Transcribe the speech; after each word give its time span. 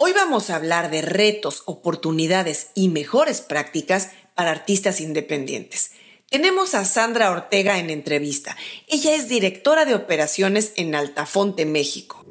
Hoy 0.00 0.12
vamos 0.12 0.48
a 0.48 0.54
hablar 0.54 0.92
de 0.92 1.02
retos, 1.02 1.64
oportunidades 1.66 2.68
y 2.76 2.86
mejores 2.86 3.40
prácticas 3.40 4.10
para 4.36 4.52
artistas 4.52 5.00
independientes. 5.00 5.90
Tenemos 6.30 6.74
a 6.74 6.84
Sandra 6.84 7.32
Ortega 7.32 7.80
en 7.80 7.90
entrevista. 7.90 8.56
Ella 8.86 9.16
es 9.16 9.28
directora 9.28 9.86
de 9.86 9.96
operaciones 9.96 10.72
en 10.76 10.94
Altafonte, 10.94 11.66
México. 11.66 12.24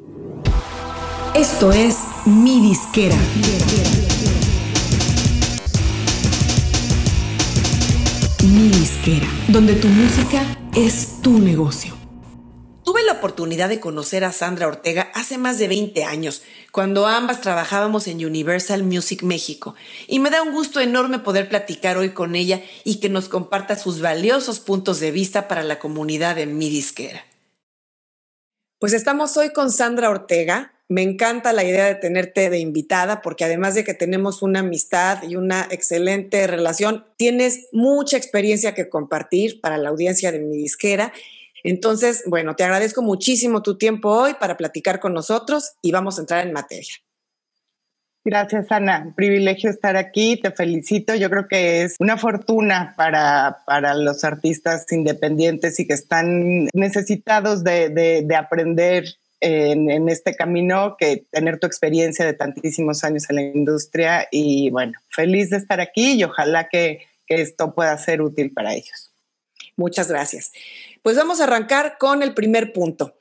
Esto 1.34 1.70
es 1.70 1.98
Mi 2.24 2.58
Disquera. 2.58 3.16
Mi 8.44 8.68
Disquera, 8.70 9.28
donde 9.48 9.74
tu 9.74 9.88
música 9.88 10.42
es 10.74 11.20
tu 11.20 11.38
negocio. 11.38 11.97
Tuve 12.88 13.02
la 13.02 13.12
oportunidad 13.12 13.68
de 13.68 13.80
conocer 13.80 14.24
a 14.24 14.32
Sandra 14.32 14.66
Ortega 14.66 15.10
hace 15.12 15.36
más 15.36 15.58
de 15.58 15.68
20 15.68 16.04
años, 16.04 16.42
cuando 16.72 17.06
ambas 17.06 17.42
trabajábamos 17.42 18.08
en 18.08 18.24
Universal 18.24 18.82
Music 18.82 19.22
México, 19.24 19.74
y 20.06 20.20
me 20.20 20.30
da 20.30 20.42
un 20.42 20.52
gusto 20.52 20.80
enorme 20.80 21.18
poder 21.18 21.50
platicar 21.50 21.98
hoy 21.98 22.14
con 22.14 22.34
ella 22.34 22.62
y 22.84 22.98
que 22.98 23.10
nos 23.10 23.28
comparta 23.28 23.76
sus 23.76 24.00
valiosos 24.00 24.58
puntos 24.60 25.00
de 25.00 25.10
vista 25.10 25.48
para 25.48 25.64
la 25.64 25.78
comunidad 25.78 26.36
de 26.36 26.46
mi 26.46 26.70
disquera. 26.70 27.26
Pues 28.78 28.94
estamos 28.94 29.36
hoy 29.36 29.52
con 29.52 29.70
Sandra 29.70 30.08
Ortega. 30.08 30.72
Me 30.88 31.02
encanta 31.02 31.52
la 31.52 31.64
idea 31.64 31.84
de 31.84 31.94
tenerte 31.94 32.48
de 32.48 32.58
invitada 32.58 33.20
porque 33.20 33.44
además 33.44 33.74
de 33.74 33.84
que 33.84 33.92
tenemos 33.92 34.40
una 34.40 34.60
amistad 34.60 35.24
y 35.24 35.36
una 35.36 35.68
excelente 35.70 36.46
relación, 36.46 37.04
tienes 37.18 37.66
mucha 37.70 38.16
experiencia 38.16 38.74
que 38.74 38.88
compartir 38.88 39.60
para 39.60 39.76
la 39.76 39.90
audiencia 39.90 40.32
de 40.32 40.38
mi 40.38 40.56
disquera 40.56 41.12
entonces, 41.64 42.22
bueno, 42.26 42.56
te 42.56 42.64
agradezco 42.64 43.02
muchísimo 43.02 43.62
tu 43.62 43.76
tiempo 43.76 44.10
hoy 44.10 44.34
para 44.34 44.56
platicar 44.56 45.00
con 45.00 45.14
nosotros 45.14 45.72
y 45.82 45.92
vamos 45.92 46.18
a 46.18 46.22
entrar 46.22 46.46
en 46.46 46.52
materia. 46.52 46.94
Gracias, 48.24 48.70
Ana. 48.70 49.04
Un 49.06 49.14
privilegio 49.14 49.70
estar 49.70 49.96
aquí. 49.96 50.36
Te 50.36 50.50
felicito. 50.50 51.14
Yo 51.14 51.30
creo 51.30 51.48
que 51.48 51.82
es 51.82 51.96
una 51.98 52.18
fortuna 52.18 52.92
para, 52.94 53.62
para 53.66 53.94
los 53.94 54.22
artistas 54.22 54.84
independientes 54.90 55.80
y 55.80 55.86
que 55.86 55.94
están 55.94 56.68
necesitados 56.74 57.64
de, 57.64 57.88
de, 57.88 58.36
aprender 58.36 59.04
en, 59.40 59.90
en, 59.90 60.10
este 60.10 60.34
camino 60.34 60.96
que 60.98 61.24
tener 61.30 61.58
tu 61.58 61.66
experiencia 61.66 62.26
de 62.26 62.34
tantísimos 62.34 63.02
años 63.02 63.30
en 63.30 63.36
la 63.36 63.42
industria. 63.42 64.28
Y 64.30 64.68
bueno, 64.70 64.98
feliz 65.08 65.48
de 65.48 65.56
estar 65.56 65.80
aquí 65.80 66.12
y 66.12 66.24
ojalá 66.24 66.68
que, 66.68 67.06
que 67.26 67.40
esto 67.40 67.74
pueda 67.74 67.96
ser 67.96 68.20
útil 68.20 68.52
para 68.52 68.74
ellos. 68.74 69.10
Muchas 69.78 70.10
gracias. 70.10 70.52
Pues 71.08 71.16
vamos 71.16 71.40
a 71.40 71.44
arrancar 71.44 71.96
con 71.96 72.22
el 72.22 72.34
primer 72.34 72.74
punto. 72.74 73.14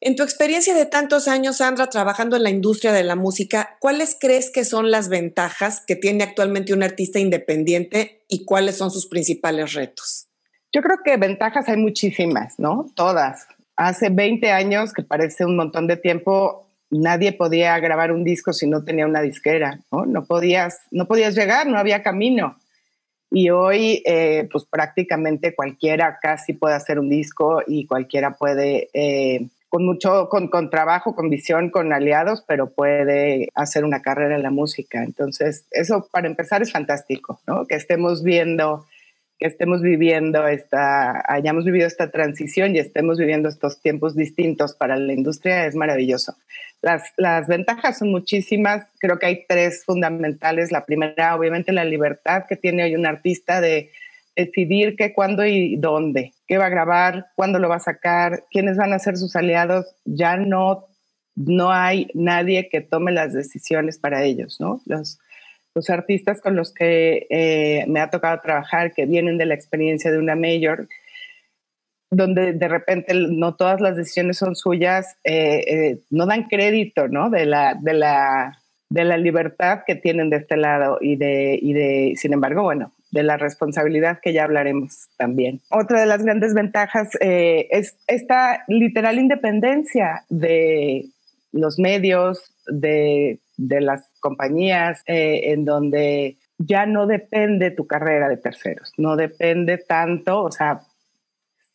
En 0.00 0.14
tu 0.14 0.22
experiencia 0.22 0.72
de 0.72 0.86
tantos 0.86 1.26
años, 1.26 1.56
Sandra, 1.56 1.88
trabajando 1.88 2.36
en 2.36 2.44
la 2.44 2.50
industria 2.50 2.92
de 2.92 3.02
la 3.02 3.16
música, 3.16 3.76
¿cuáles 3.80 4.16
crees 4.20 4.50
que 4.50 4.64
son 4.64 4.92
las 4.92 5.08
ventajas 5.08 5.82
que 5.84 5.96
tiene 5.96 6.22
actualmente 6.22 6.72
un 6.72 6.84
artista 6.84 7.18
independiente 7.18 8.22
y 8.28 8.44
cuáles 8.44 8.76
son 8.76 8.92
sus 8.92 9.08
principales 9.08 9.72
retos? 9.72 10.28
Yo 10.72 10.80
creo 10.80 10.98
que 11.04 11.16
ventajas 11.16 11.68
hay 11.68 11.76
muchísimas, 11.76 12.56
¿no? 12.60 12.86
Todas. 12.94 13.48
Hace 13.74 14.08
20 14.08 14.52
años, 14.52 14.92
que 14.92 15.02
parece 15.02 15.44
un 15.44 15.56
montón 15.56 15.88
de 15.88 15.96
tiempo, 15.96 16.68
nadie 16.88 17.32
podía 17.32 17.76
grabar 17.80 18.12
un 18.12 18.22
disco 18.22 18.52
si 18.52 18.68
no 18.68 18.84
tenía 18.84 19.06
una 19.06 19.22
disquera, 19.22 19.80
¿no? 19.90 20.06
No 20.06 20.24
podías, 20.24 20.82
no 20.92 21.08
podías 21.08 21.34
llegar, 21.34 21.66
no 21.66 21.78
había 21.78 22.04
camino. 22.04 22.58
Y 23.34 23.48
hoy, 23.48 24.02
eh, 24.04 24.46
pues 24.52 24.64
prácticamente 24.64 25.54
cualquiera 25.54 26.18
casi 26.20 26.52
puede 26.52 26.74
hacer 26.74 26.98
un 26.98 27.08
disco 27.08 27.62
y 27.66 27.86
cualquiera 27.86 28.32
puede, 28.32 28.90
eh, 28.92 29.48
con 29.70 29.86
mucho, 29.86 30.28
con, 30.28 30.48
con, 30.48 30.68
trabajo, 30.68 31.14
con 31.14 31.30
visión, 31.30 31.70
con 31.70 31.94
aliados, 31.94 32.44
pero 32.46 32.70
puede 32.70 33.48
hacer 33.54 33.86
una 33.86 34.02
carrera 34.02 34.36
en 34.36 34.42
la 34.42 34.50
música. 34.50 35.02
Entonces, 35.02 35.64
eso 35.70 36.06
para 36.12 36.26
empezar 36.26 36.60
es 36.60 36.72
fantástico, 36.72 37.40
¿no? 37.46 37.64
Que 37.64 37.76
estemos 37.76 38.22
viendo 38.22 38.84
que 39.42 39.48
estemos 39.48 39.82
viviendo 39.82 40.46
esta, 40.46 41.24
hayamos 41.26 41.64
vivido 41.64 41.88
esta 41.88 42.12
transición 42.12 42.76
y 42.76 42.78
estemos 42.78 43.18
viviendo 43.18 43.48
estos 43.48 43.80
tiempos 43.80 44.14
distintos 44.14 44.72
para 44.72 44.96
la 44.96 45.12
industria 45.12 45.66
es 45.66 45.74
maravilloso. 45.74 46.36
Las, 46.80 47.12
las 47.16 47.48
ventajas 47.48 47.98
son 47.98 48.12
muchísimas, 48.12 48.86
creo 49.00 49.18
que 49.18 49.26
hay 49.26 49.44
tres 49.48 49.84
fundamentales. 49.84 50.70
La 50.70 50.84
primera, 50.84 51.34
obviamente, 51.34 51.72
la 51.72 51.84
libertad 51.84 52.44
que 52.48 52.54
tiene 52.54 52.84
hoy 52.84 52.94
un 52.94 53.04
artista 53.04 53.60
de 53.60 53.90
decidir 54.36 54.94
qué, 54.94 55.12
cuándo 55.12 55.44
y 55.44 55.74
dónde, 55.74 56.32
qué 56.46 56.56
va 56.56 56.66
a 56.66 56.76
grabar, 56.76 57.26
cuándo 57.34 57.58
lo 57.58 57.68
va 57.68 57.76
a 57.76 57.80
sacar, 57.80 58.44
quiénes 58.48 58.76
van 58.76 58.92
a 58.92 59.00
ser 59.00 59.16
sus 59.16 59.34
aliados. 59.34 59.86
Ya 60.04 60.36
no, 60.36 60.86
no 61.34 61.72
hay 61.72 62.06
nadie 62.14 62.68
que 62.68 62.80
tome 62.80 63.10
las 63.10 63.32
decisiones 63.32 63.98
para 63.98 64.22
ellos, 64.22 64.60
¿no? 64.60 64.80
Los, 64.86 65.18
los 65.74 65.90
artistas 65.90 66.40
con 66.40 66.56
los 66.56 66.72
que 66.72 67.26
eh, 67.30 67.84
me 67.88 68.00
ha 68.00 68.10
tocado 68.10 68.40
trabajar, 68.40 68.92
que 68.92 69.06
vienen 69.06 69.38
de 69.38 69.46
la 69.46 69.54
experiencia 69.54 70.10
de 70.10 70.18
una 70.18 70.36
mayor, 70.36 70.88
donde 72.10 72.52
de 72.52 72.68
repente 72.68 73.14
no 73.14 73.54
todas 73.54 73.80
las 73.80 73.96
decisiones 73.96 74.36
son 74.36 74.54
suyas, 74.54 75.16
eh, 75.24 75.64
eh, 75.66 75.98
no 76.10 76.26
dan 76.26 76.44
crédito 76.44 77.08
¿no? 77.08 77.30
De, 77.30 77.46
la, 77.46 77.74
de, 77.80 77.94
la, 77.94 78.58
de 78.90 79.04
la 79.04 79.16
libertad 79.16 79.80
que 79.86 79.94
tienen 79.94 80.28
de 80.28 80.36
este 80.36 80.58
lado 80.58 80.98
y 81.00 81.16
de, 81.16 81.58
y 81.60 81.72
de, 81.72 82.12
sin 82.16 82.34
embargo, 82.34 82.62
bueno, 82.62 82.92
de 83.10 83.22
la 83.22 83.38
responsabilidad 83.38 84.20
que 84.22 84.34
ya 84.34 84.44
hablaremos 84.44 85.08
también. 85.16 85.60
Otra 85.70 86.00
de 86.00 86.06
las 86.06 86.22
grandes 86.22 86.52
ventajas 86.54 87.10
es 87.20 87.96
esta 88.06 88.64
literal 88.68 89.18
independencia 89.18 90.24
de 90.28 91.06
los 91.52 91.78
medios, 91.78 92.54
de 92.66 93.38
de 93.68 93.80
las 93.80 94.11
compañías 94.22 95.02
eh, 95.06 95.52
en 95.52 95.66
donde 95.66 96.38
ya 96.56 96.86
no 96.86 97.06
depende 97.06 97.70
tu 97.70 97.86
carrera 97.86 98.30
de 98.30 98.38
terceros, 98.38 98.92
no 98.96 99.16
depende 99.16 99.76
tanto, 99.76 100.42
o 100.42 100.50
sea, 100.50 100.80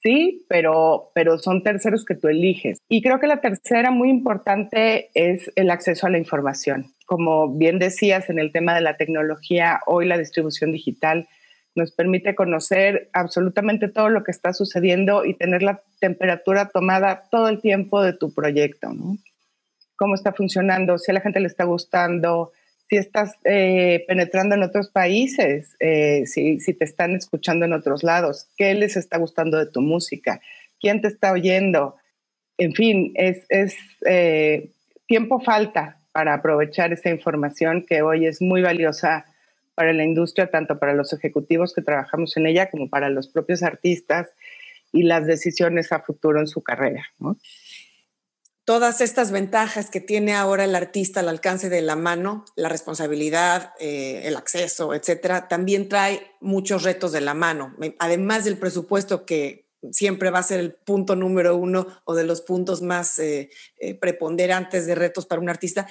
sí, 0.02 0.46
pero, 0.50 1.12
pero 1.13 1.38
son 1.38 1.62
terceros 1.62 2.06
que 2.06 2.16
tú 2.16 2.28
eliges. 2.28 2.80
Y 2.90 3.03
creo 3.03 3.19
que 3.19 3.28
la 3.28 3.41
tercera 3.41 3.91
muy 3.91 4.09
importante 4.09 5.09
es 5.13 5.52
el 5.56 5.69
acceso 5.69 6.07
a 6.07 6.09
la 6.09 6.18
información. 6.18 6.94
Como 7.06 7.56
bien 7.56 7.78
decías 7.78 8.30
en 8.30 8.40
el 8.40 8.52
tema 8.52 8.74
de 8.74 8.81
la 8.81 8.97
tecnología, 8.97 9.81
hoy 9.86 10.07
la 10.07 10.18
distribución 10.18 10.72
digital 10.72 11.28
nos 11.75 11.91
permite 11.91 12.34
conocer 12.34 13.09
absolutamente 13.13 13.88
todo 13.88 14.09
lo 14.09 14.24
que 14.24 14.31
está 14.31 14.52
sucediendo 14.52 15.24
y 15.25 15.36
tener 15.36 15.62
la 15.62 15.81
temperatura 16.00 16.69
tomada 16.69 17.24
todo 17.30 17.50
el 17.50 17.62
tiempo 17.62 18.02
de 18.02 18.13
tu 18.13 18.34
proyecto. 18.34 18.91
¿no? 18.91 19.18
Cómo 19.97 20.16
está 20.16 20.31
funcionando, 20.31 20.97
si 20.97 21.12
a 21.12 21.13
la 21.13 21.22
gente 21.22 21.41
le 21.41 21.47
está 21.47 21.66
gustando, 21.66 22.53
si 22.90 22.96
estás 22.96 23.34
eh, 23.44 24.06
penetrando 24.08 24.56
en 24.56 24.63
otros 24.63 24.90
países, 24.90 25.75
eh, 25.80 26.25
si, 26.25 26.58
te 26.59 26.85
están 26.85 27.16
escuchando 27.16 27.66
en 27.66 27.74
otros 27.74 28.03
lados, 28.03 28.47
qué 28.56 28.74
les 28.75 28.96
está 28.96 29.18
gustando 29.18 29.57
de 29.57 29.69
tu 29.69 29.81
música, 29.81 30.40
quién 30.80 31.02
te 31.02 31.09
está 31.09 31.34
oyendo. 31.34 31.96
En 32.57 32.74
fin, 32.74 33.12
es, 33.16 33.46
eh, 34.06 34.72
tiempo 35.06 35.41
falta 35.41 36.00
para 36.13 36.34
aprovechar 36.34 36.94
esa 36.94 37.09
información 37.09 37.86
que 37.86 38.02
hoy 38.02 38.25
es 38.25 38.41
muy 38.41 38.62
valiosa 38.62 39.25
para 39.75 39.94
la 39.94 40.03
industria, 40.03 40.50
tanto 40.50 40.80
para 40.80 40.94
los 40.94 41.13
ejecutivos 41.13 41.74
que 41.74 41.81
trabajamos 41.81 42.36
en 42.38 42.47
ella 42.47 42.69
como 42.69 42.90
para 42.90 43.09
los 43.09 43.28
propios 43.28 43.63
artistas 43.63 44.30
y 44.94 45.03
las 45.03 45.28
decisiones 45.28 45.91
a 45.91 46.00
futuro 46.00 46.40
en 46.40 46.47
su 46.47 46.63
carrera. 46.63 47.06
¿no? 47.19 47.38
Todas 48.67 49.00
estas 49.00 49.31
ventajas 49.31 49.89
que 49.89 50.01
tiene 50.01 50.33
ahora 50.33 50.66
el 50.66 50.75
artista 50.75 51.22
al 51.22 51.29
alcance 51.29 51.69
de 51.69 51.81
la 51.81 51.95
mano, 51.95 52.44
la 52.57 52.67
responsabilidad, 52.67 53.72
eh, 53.79 54.23
el 54.25 54.35
acceso, 54.35 54.94
etcétera, 54.94 55.47
también 55.47 55.88
trae 55.88 56.31
muchos 56.41 56.83
retos 56.83 57.13
de 57.13 57.22
la 57.22 57.33
mano. 57.33 57.73
Además 57.97 58.44
del 58.44 58.57
presupuesto 58.57 59.25
que 59.25 59.69
siempre 59.94 60.31
va 60.31 60.39
a 60.39 60.44
ser 60.44 60.59
el 60.59 60.73
punto 60.73 61.16
número 61.16 61.56
uno 61.56 61.88
o 62.03 62.13
de 62.13 62.25
los 62.25 62.41
puntos 62.41 62.81
más 62.81 63.17
eh, 63.19 63.50
eh, 63.79 63.95
preponderantes 63.95 64.85
de 64.85 64.95
retos 64.95 65.25
para 65.25 65.39
un 65.39 65.47
artista. 65.47 65.88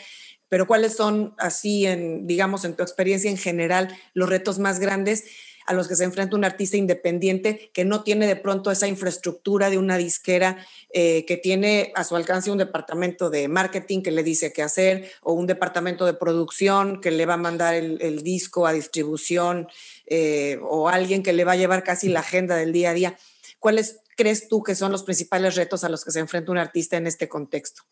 Pero 0.51 0.67
¿cuáles 0.67 0.95
son, 0.95 1.35
así, 1.39 1.87
en, 1.87 2.27
digamos, 2.27 2.67
en 2.67 2.77
tu 2.77 2.83
experiencia 2.83 3.31
en 3.31 3.39
general, 3.39 3.97
los 4.13 4.29
retos 4.29 4.59
más 4.59 4.81
grandes? 4.81 5.25
A 5.67 5.75
los 5.75 5.89
que 5.89 5.97
se 5.97 6.05
enfrenta 6.05 6.37
un 6.37 6.45
artista 6.45 6.77
independiente 6.77 7.71
que 7.73 7.85
no 7.85 8.03
tiene 8.03 8.27
de 8.27 8.37
pronto 8.37 8.71
esa 8.71 8.89
infraestructura 8.89 9.71
de 9.71 9.79
una 9.79 9.99
disquera, 9.99 10.65
eh, 10.91 11.25
que 11.27 11.37
tiene 11.37 11.93
a 11.95 12.05
su 12.05 12.17
alcance 12.17 12.51
un 12.51 12.59
departamento 12.59 13.31
de 13.31 13.49
marketing 13.49 14.03
que 14.03 14.11
le 14.11 14.23
dice 14.23 14.53
qué 14.53 14.63
hacer, 14.63 15.11
o 15.23 15.33
un 15.33 15.47
departamento 15.47 16.07
de 16.07 16.15
producción 16.15 17.01
que 17.01 17.11
le 17.11 17.27
va 17.27 17.35
a 17.35 17.39
mandar 17.39 17.75
el, 17.75 18.23
disco 18.23 18.67
a 18.67 18.73
distribución, 18.73 19.69
eh, 20.07 20.59
o 20.63 20.89
alguien 20.89 21.23
que 21.23 21.33
le 21.33 21.45
va 21.45 21.53
a 21.53 21.57
llevar 21.57 21.85
casi 21.85 22.09
la 22.09 22.21
agenda 22.21 22.57
del 22.57 22.73
día 22.73 22.91
a 22.91 22.95
día. 22.95 23.19
¿Cuáles 23.59 24.01
crees 24.17 24.49
tú 24.49 24.63
que 24.63 24.75
son 24.75 24.93
los 24.93 25.03
principales 25.03 25.57
retos 25.57 25.85
a 25.85 25.89
los 25.89 26.05
que 26.05 26.13
se 26.13 26.21
enfrenta 26.21 26.53
un 26.53 26.59
artista 26.59 26.97
en 26.97 27.07
este 27.07 27.29
contexto? 27.29 27.83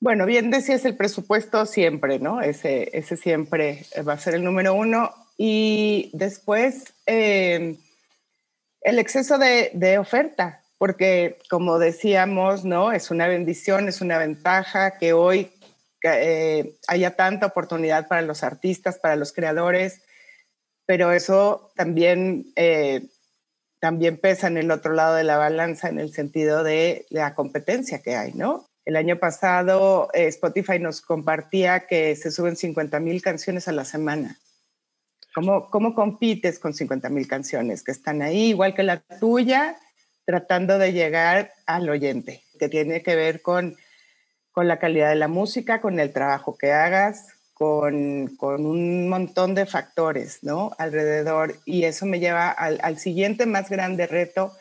Bueno, 0.00 0.24
bien 0.24 0.50
decías 0.50 0.84
el 0.86 0.96
presupuesto 0.96 1.66
siempre, 1.66 2.18
¿no? 2.18 2.40
Ese, 2.40 2.88
ese 2.96 3.18
siempre 3.18 3.84
va 4.06 4.14
a 4.14 4.18
ser 4.18 4.34
el 4.34 4.42
número 4.42 4.72
uno. 4.72 5.12
Y 5.42 6.10
después, 6.12 6.92
em, 7.06 7.78
el 8.82 8.98
exceso 8.98 9.38
de, 9.38 9.96
oferta, 9.98 10.60
porque 10.76 11.38
como 11.48 11.78
decíamos, 11.78 12.66
¿no? 12.66 12.92
Es 12.92 13.10
una 13.10 13.26
bendición, 13.26 13.88
es 13.88 14.02
una 14.02 14.18
ventaja 14.18 14.98
que 14.98 15.14
hoy 15.14 15.50
eh, 16.04 16.76
haya 16.88 17.16
tanta 17.16 17.46
oportunidad 17.46 18.06
para 18.06 18.20
los 18.20 18.42
artistas, 18.42 18.98
para 18.98 19.16
los 19.16 19.32
creadores, 19.32 20.02
pero 20.84 21.10
eso 21.10 21.72
también, 21.74 22.52
eh, 22.54 23.08
también 23.80 24.18
pesa 24.18 24.46
en 24.46 24.58
el 24.58 24.70
otro 24.70 24.92
lado 24.92 25.14
de 25.14 25.24
la 25.24 25.38
balanza 25.38 25.88
en 25.88 26.00
el 26.00 26.12
sentido 26.12 26.62
de 26.64 27.06
la 27.08 27.34
competencia 27.34 28.02
que 28.02 28.14
hay, 28.14 28.34
¿no? 28.34 28.66
El 28.84 28.96
año 28.96 29.18
pasado 29.18 30.10
eh, 30.12 30.26
Spotify 30.26 30.78
nos 30.78 31.00
compartía 31.00 31.86
que 31.86 32.14
se 32.14 32.30
suben 32.30 32.56
50 32.56 33.00
mil 33.00 33.22
canciones 33.22 33.68
a 33.68 33.72
la 33.72 33.86
semana. 33.86 34.36
¿Cómo, 35.34 35.70
¿Cómo 35.70 35.94
compites 35.94 36.58
con 36.58 36.74
50 36.74 37.08
mil 37.08 37.28
canciones 37.28 37.82
que 37.82 37.92
están 37.92 38.22
ahí, 38.22 38.48
igual 38.48 38.74
que 38.74 38.82
la 38.82 39.00
tuya, 39.00 39.76
tratando 40.24 40.78
de 40.78 40.92
llegar 40.92 41.52
al 41.66 41.88
oyente, 41.88 42.42
que 42.58 42.68
tiene 42.68 43.02
que 43.02 43.14
ver 43.16 43.42
con, 43.42 43.76
con 44.52 44.68
la 44.68 44.78
calidad 44.78 45.10
de 45.10 45.16
la 45.16 45.28
música, 45.28 45.80
con 45.80 46.00
el 46.00 46.12
trabajo 46.12 46.56
que 46.56 46.72
hagas, 46.72 47.26
con, 47.54 48.34
con 48.36 48.64
un 48.64 49.08
montón 49.08 49.54
de 49.54 49.66
factores 49.66 50.38
¿no? 50.42 50.72
alrededor. 50.78 51.56
Y 51.64 51.84
eso 51.84 52.06
me 52.06 52.18
lleva 52.18 52.50
al, 52.50 52.80
al 52.82 52.98
siguiente 52.98 53.46
más 53.46 53.68
grande 53.68 54.06
reto, 54.06 54.52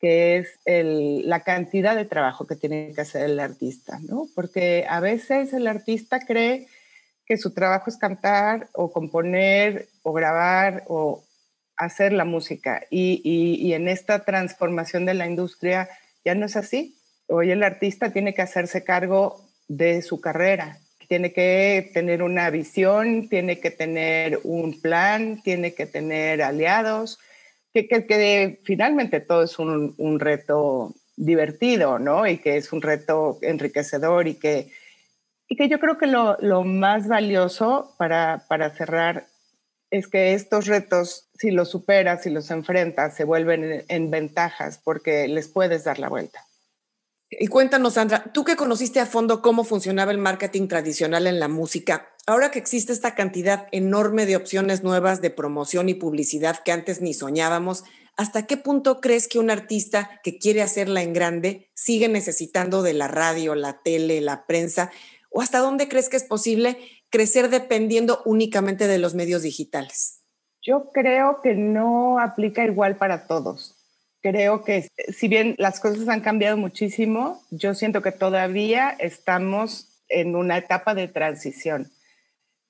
que 0.00 0.36
es 0.36 0.48
el, 0.64 1.28
la 1.28 1.40
cantidad 1.40 1.96
de 1.96 2.04
trabajo 2.04 2.46
que 2.46 2.54
tiene 2.54 2.92
que 2.94 3.00
hacer 3.00 3.24
el 3.24 3.40
artista, 3.40 3.98
¿no? 4.08 4.28
Porque 4.34 4.86
a 4.88 5.00
veces 5.00 5.52
el 5.52 5.66
artista 5.66 6.20
cree 6.20 6.68
que 7.28 7.36
su 7.36 7.52
trabajo 7.52 7.90
es 7.90 7.98
cantar 7.98 8.68
o 8.72 8.90
componer 8.90 9.88
o 10.02 10.14
grabar 10.14 10.84
o 10.88 11.22
hacer 11.76 12.14
la 12.14 12.24
música. 12.24 12.86
Y, 12.90 13.20
y, 13.22 13.74
en 13.74 13.86
esta 13.86 14.24
transformación 14.24 15.04
de 15.04 15.14
la 15.14 15.26
industria 15.26 15.88
ya 16.24 16.34
no 16.34 16.46
es 16.46 16.56
así. 16.56 16.96
Hoy 17.26 17.50
el 17.50 17.62
artista 17.62 18.10
tiene 18.10 18.32
que 18.32 18.42
hacerse 18.42 18.82
cargo 18.82 19.44
de 19.68 20.00
su 20.00 20.20
carrera, 20.22 20.78
tiene 21.06 21.34
que 21.34 21.90
tener 21.92 22.22
una 22.22 22.48
visión, 22.48 23.28
tiene 23.28 23.60
que 23.60 23.70
tener 23.70 24.40
un 24.44 24.80
plan, 24.80 25.42
tiene 25.42 25.74
que 25.74 25.84
tener 25.84 26.42
aliados, 26.42 27.18
que, 27.74 27.86
que, 27.86 28.58
finalmente 28.64 29.20
todo 29.20 29.42
es 29.44 29.58
un, 29.58 29.94
un, 29.98 30.18
reto 30.18 30.94
divertido, 31.16 31.98
¿no? 31.98 32.26
Y 32.26 32.38
que 32.38 32.56
es 32.56 32.72
un 32.72 32.80
reto 32.80 33.38
enriquecedor 33.42 34.26
y 34.26 34.34
que, 34.34 34.72
y 35.48 35.56
que 35.56 35.68
yo 35.68 35.80
creo 35.80 35.96
que 35.96 36.06
lo, 36.06 36.64
más 36.64 37.08
valioso 37.08 37.94
para, 37.96 38.44
para 38.48 38.70
cerrar 38.70 39.26
es 39.90 40.06
que 40.06 40.34
estos 40.34 40.66
retos, 40.66 41.30
si 41.38 41.50
los 41.50 41.70
superas, 41.70 42.22
si 42.22 42.30
los 42.30 42.50
enfrentas, 42.50 43.16
se 43.16 43.24
vuelven 43.24 43.84
en, 43.88 44.10
ventajas 44.10 44.78
porque 44.84 45.26
les 45.26 45.48
puedes 45.48 45.84
dar 45.84 45.98
la 45.98 46.10
vuelta. 46.10 46.44
Y 47.30 47.46
cuéntanos, 47.46 47.94
Sandra, 47.94 48.24
tú 48.32 48.44
que 48.44 48.56
conociste 48.56 49.00
a 49.00 49.06
fondo 49.06 49.42
cómo 49.42 49.64
funcionaba 49.64 50.12
el 50.12 50.18
marketing 50.18 50.68
tradicional 50.68 51.26
en 51.26 51.40
la 51.40 51.48
música, 51.48 52.10
ahora 52.26 52.50
que 52.50 52.58
existe 52.58 52.92
esta 52.92 53.14
cantidad 53.14 53.68
enorme 53.72 54.26
de 54.26 54.36
opciones 54.36 54.82
nuevas 54.82 55.22
de 55.22 55.30
promoción 55.30 55.88
y 55.88 55.94
publicidad 55.94 56.62
que 56.62 56.72
antes 56.72 57.00
ni 57.00 57.14
soñábamos, 57.14 57.84
¿hasta 58.16 58.46
qué 58.46 58.56
punto 58.56 59.00
crees 59.00 59.28
que 59.28 59.38
un 59.38 59.50
artista 59.50 60.20
que 60.22 60.38
quiere 60.38 60.62
hacerla 60.62 61.02
en 61.02 61.12
grande 61.12 61.70
sigue 61.74 62.08
necesitando 62.08 62.82
de 62.82 62.94
la 62.94 63.08
radio, 63.08 63.54
la 63.54 63.82
tele, 63.82 64.20
la 64.22 64.46
prensa? 64.46 64.90
¿O 65.30 65.42
hasta 65.42 65.58
dónde 65.58 65.88
crees 65.88 66.08
que 66.08 66.16
es 66.16 66.24
posible 66.24 66.78
crecer 67.10 67.50
dependiendo 67.50 68.22
únicamente 68.24 68.86
de 68.86 68.98
los 68.98 69.14
medios 69.14 69.42
digitales? 69.42 70.22
Yo 70.62 70.90
creo 70.92 71.40
que 71.42 71.54
no 71.54 72.18
aplica 72.18 72.64
igual 72.64 72.96
para 72.96 73.26
todos. 73.26 73.74
Creo 74.20 74.64
que 74.64 74.88
si 75.16 75.28
bien 75.28 75.54
las 75.58 75.80
cosas 75.80 76.08
han 76.08 76.20
cambiado 76.20 76.56
muchísimo, 76.56 77.42
yo 77.50 77.74
siento 77.74 78.02
que 78.02 78.12
todavía 78.12 78.90
estamos 78.90 80.02
en 80.08 80.34
una 80.34 80.58
etapa 80.58 80.94
de 80.94 81.08
transición. 81.08 81.90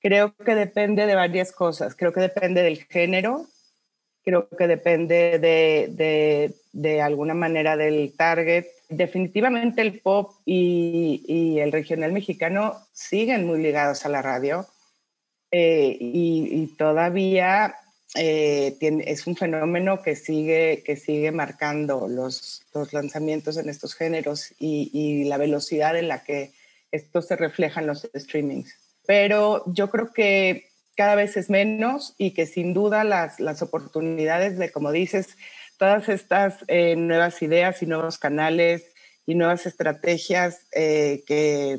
Creo 0.01 0.35
que 0.37 0.55
depende 0.55 1.07
de 1.07 1.15
varias 1.15 1.53
cosas. 1.53 1.95
Creo 1.97 2.13
que 2.13 2.21
depende 2.21 2.63
del 2.63 2.85
género, 2.85 3.47
creo 4.23 4.49
que 4.49 4.67
depende 4.67 5.39
de, 5.39 5.89
de, 5.91 6.55
de 6.73 7.01
alguna 7.01 7.35
manera 7.35 7.77
del 7.77 8.15
target, 8.17 8.67
definitivamente 8.89 9.83
el 9.83 10.01
pop 10.01 10.33
y, 10.45 11.59
el 11.59 11.73
regional 11.73 12.13
mexicano 12.13 12.77
siguen 12.93 13.47
muy 13.47 13.61
ligados 13.61 14.05
a 14.05 14.09
la 14.09 14.23
radio 14.23 14.67
eh, 15.51 15.97
y, 16.01 16.67
todavía 16.79 17.77
eh, 18.15 18.77
es 18.81 19.27
un 19.27 19.37
fenómeno 19.37 20.03
que 20.03 20.17
sigue, 20.17 20.83
que 20.85 20.97
sigue 20.97 21.31
marcando 21.33 22.09
los, 22.09 22.63
los 22.75 22.93
lanzamientos 22.93 23.57
en 23.57 23.69
estos 23.69 23.95
géneros 23.95 24.55
y, 24.59 25.25
la 25.25 25.37
velocidad 25.37 25.97
en 25.97 26.09
la 26.09 26.25
que 26.25 26.53
esto 26.91 27.21
se 27.21 27.37
refleja 27.37 27.81
en 27.81 27.87
los 27.89 28.09
streamings. 28.15 28.75
Pero 29.07 29.65
yo 29.67 29.91
creo 29.91 30.13
que 30.13 30.69
cada 30.97 31.15
vez 31.15 31.37
es 31.37 31.49
menos 31.51 32.15
y 32.19 32.33
que 32.33 32.47
sin 32.47 32.75
duda 32.75 33.05
las, 33.05 33.41
las 33.41 33.63
oportunidades 33.63 34.59
de, 34.59 34.73
como 34.73 34.91
dices, 34.91 35.37
todas 35.79 36.09
estas 36.09 36.65
eh, 36.67 36.97
nuevas 36.97 37.41
ideas 37.41 37.83
y 37.83 37.87
nuevos 37.87 38.19
canales 38.19 38.85
y 39.27 39.35
nuevas 39.35 39.65
estrategias 39.65 40.67
eh, 40.73 41.23
que, 41.27 41.79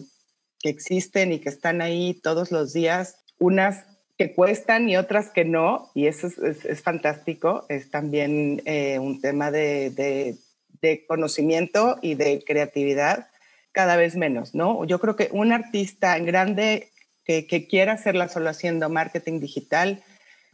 que, 0.59 0.69
existen 0.69 1.31
y 1.31 1.39
que 1.39 1.49
están 1.49 1.81
ahí 1.81 2.19
todos 2.23 2.51
los 2.51 2.73
días, 2.73 3.17
unas 3.37 3.85
que 4.17 4.33
cuestan 4.33 4.89
y 4.89 4.97
otras 4.97 5.29
que 5.29 5.45
no, 5.45 5.91
y 5.93 6.07
eso 6.07 6.27
es, 6.27 6.65
es, 6.65 6.81
fantástico, 6.81 7.65
es 7.69 7.89
también 7.89 8.61
eh, 8.65 8.99
un 8.99 9.21
tema 9.21 9.49
de, 9.51 9.89
de, 9.91 10.35
de, 10.81 11.05
conocimiento 11.05 11.97
y 12.01 12.15
de 12.15 12.43
creatividad 12.45 13.29
cada 13.71 13.95
vez 13.95 14.15
menos, 14.15 14.55
¿no? 14.55 14.83
Yo 14.85 14.99
creo 14.99 15.15
que 15.15 15.29
un 15.31 15.53
artista 15.53 16.17
grande 16.19 16.89
que, 17.23 17.47
que 17.47 17.67
quiera 17.67 17.93
hacerla 17.93 18.27
solo 18.27 18.49
haciendo 18.49 18.89
marketing 18.89 19.39
digital, 19.39 20.03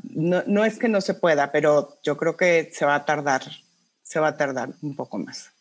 no, 0.03 0.43
no, 0.47 0.65
es 0.65 0.77
que 0.77 0.89
no 0.89 1.01
se 1.01 1.13
pueda, 1.13 1.51
pero 1.51 1.97
yo 2.03 2.17
creo 2.17 2.37
que 2.37 2.71
se 2.73 2.85
va 2.85 2.95
a 2.95 3.05
tardar, 3.05 3.43
se 4.03 4.19
va 4.19 4.29
a 4.29 4.37
tardar 4.37 4.73
un 4.81 4.95
poco 4.95 5.17
más. 5.17 5.51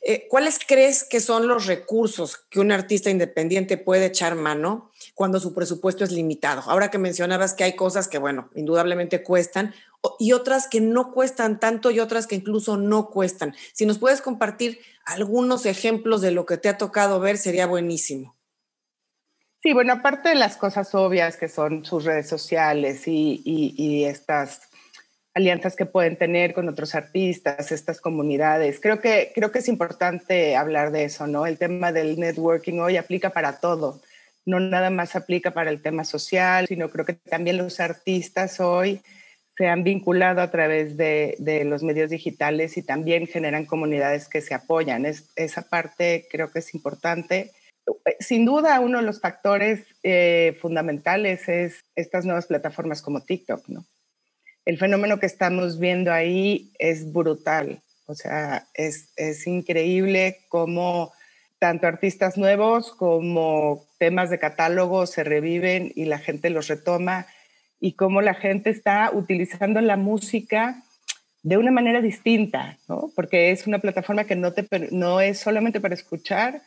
Eh, 0.00 0.26
¿Cuáles 0.28 0.58
crees 0.64 1.04
que 1.04 1.20
son 1.20 1.48
los 1.48 1.66
recursos 1.66 2.36
que 2.36 2.60
un 2.60 2.72
artista 2.72 3.10
independiente 3.10 3.76
puede 3.76 4.06
echar 4.06 4.36
mano 4.36 4.90
cuando 5.14 5.40
su 5.40 5.54
presupuesto 5.54 6.04
es 6.04 6.12
limitado? 6.12 6.62
Ahora 6.66 6.90
que 6.90 6.98
mencionabas 6.98 7.54
que 7.54 7.64
hay 7.64 7.74
cosas 7.74 8.08
que, 8.08 8.18
bueno, 8.18 8.48
indudablemente 8.54 9.22
cuestan 9.22 9.74
y 10.18 10.32
otras 10.32 10.68
que 10.68 10.80
no 10.80 11.12
cuestan 11.12 11.58
tanto 11.58 11.90
y 11.90 12.00
otras 12.00 12.26
que 12.26 12.36
incluso 12.36 12.76
no 12.76 13.10
cuestan. 13.10 13.54
Si 13.72 13.84
nos 13.86 13.98
puedes 13.98 14.22
compartir 14.22 14.78
algunos 15.04 15.66
ejemplos 15.66 16.20
de 16.20 16.30
lo 16.30 16.46
que 16.46 16.56
te 16.56 16.68
ha 16.68 16.78
tocado 16.78 17.18
ver, 17.20 17.36
sería 17.36 17.66
buenísimo. 17.66 18.37
Sí, 19.60 19.72
bueno, 19.72 19.94
aparte 19.94 20.28
de 20.28 20.34
las 20.36 20.56
cosas 20.56 20.94
obvias 20.94 21.36
que 21.36 21.48
son 21.48 21.84
sus 21.84 22.04
redes 22.04 22.28
sociales 22.28 23.02
y, 23.06 24.04
estas 24.04 24.62
alianzas 25.34 25.74
que 25.76 25.86
pueden 25.86 26.16
tener 26.16 26.54
con 26.54 26.68
otros 26.68 26.94
artistas, 26.94 27.72
estas 27.72 28.00
comunidades. 28.00 28.80
Creo 28.80 29.00
que, 29.00 29.32
creo 29.34 29.50
que 29.52 29.58
es 29.58 29.68
importante 29.68 30.56
hablar 30.56 30.92
de 30.92 31.04
eso, 31.04 31.26
¿no? 31.26 31.46
El 31.46 31.58
tema 31.58 31.92
del 31.92 32.18
networking 32.18 32.78
hoy 32.78 32.96
aplica 32.96 33.30
para 33.30 33.58
todo. 33.60 34.00
No 34.46 34.60
nada 34.60 34.90
más 34.90 35.16
aplica 35.16 35.52
para 35.52 35.70
el 35.70 35.82
tema 35.82 36.04
social, 36.04 36.66
sino 36.68 36.88
creo 36.90 37.04
que 37.04 37.14
también 37.14 37.58
los 37.58 37.80
artistas 37.80 38.60
hoy 38.60 39.02
se 39.56 39.66
han 39.66 39.82
vinculado 39.82 40.40
a 40.40 40.50
través 40.50 40.96
de, 40.96 41.36
de 41.38 41.64
los 41.64 41.82
medios 41.82 42.10
digitales 42.10 42.76
y 42.76 42.82
también 42.82 43.26
generan 43.26 43.66
comunidades 43.66 44.28
que 44.28 44.40
se 44.40 44.54
apoyan. 44.54 45.04
Es, 45.04 45.30
esa 45.36 45.62
parte 45.62 46.26
creo 46.30 46.50
que 46.52 46.60
es 46.60 46.74
importante 46.74 47.52
sin 48.20 48.44
duda, 48.44 48.80
uno 48.80 48.98
de 48.98 49.04
los 49.04 49.20
factores 49.20 49.84
eh, 50.02 50.56
fundamentales 50.60 51.48
es 51.48 51.84
estas 51.94 52.24
nuevas 52.24 52.46
plataformas 52.46 53.02
como 53.02 53.22
TikTok, 53.22 53.68
¿no? 53.68 53.84
El 54.64 54.78
fenómeno 54.78 55.18
que 55.18 55.26
estamos 55.26 55.78
viendo 55.78 56.12
ahí 56.12 56.72
es 56.78 57.12
brutal, 57.12 57.82
o 58.06 58.14
sea, 58.14 58.66
es, 58.74 59.10
es 59.16 59.46
increíble 59.46 60.38
cómo 60.48 61.12
tanto 61.58 61.86
artistas 61.86 62.36
nuevos 62.36 62.92
como 62.92 63.86
temas 63.98 64.30
de 64.30 64.38
catálogo 64.38 65.06
se 65.06 65.24
reviven 65.24 65.92
y 65.94 66.04
la 66.04 66.18
gente 66.18 66.50
los 66.50 66.68
retoma 66.68 67.26
y 67.80 67.92
cómo 67.92 68.20
la 68.20 68.34
gente 68.34 68.70
está 68.70 69.10
utilizando 69.12 69.80
la 69.80 69.96
música 69.96 70.82
de 71.42 71.56
una 71.56 71.70
manera 71.70 72.00
distinta, 72.00 72.78
¿no? 72.88 73.10
Porque 73.14 73.50
es 73.50 73.66
una 73.66 73.78
plataforma 73.78 74.24
que 74.24 74.36
no, 74.36 74.52
te, 74.52 74.66
no 74.90 75.20
es 75.20 75.38
solamente 75.38 75.80
para 75.80 75.94
escuchar, 75.94 76.62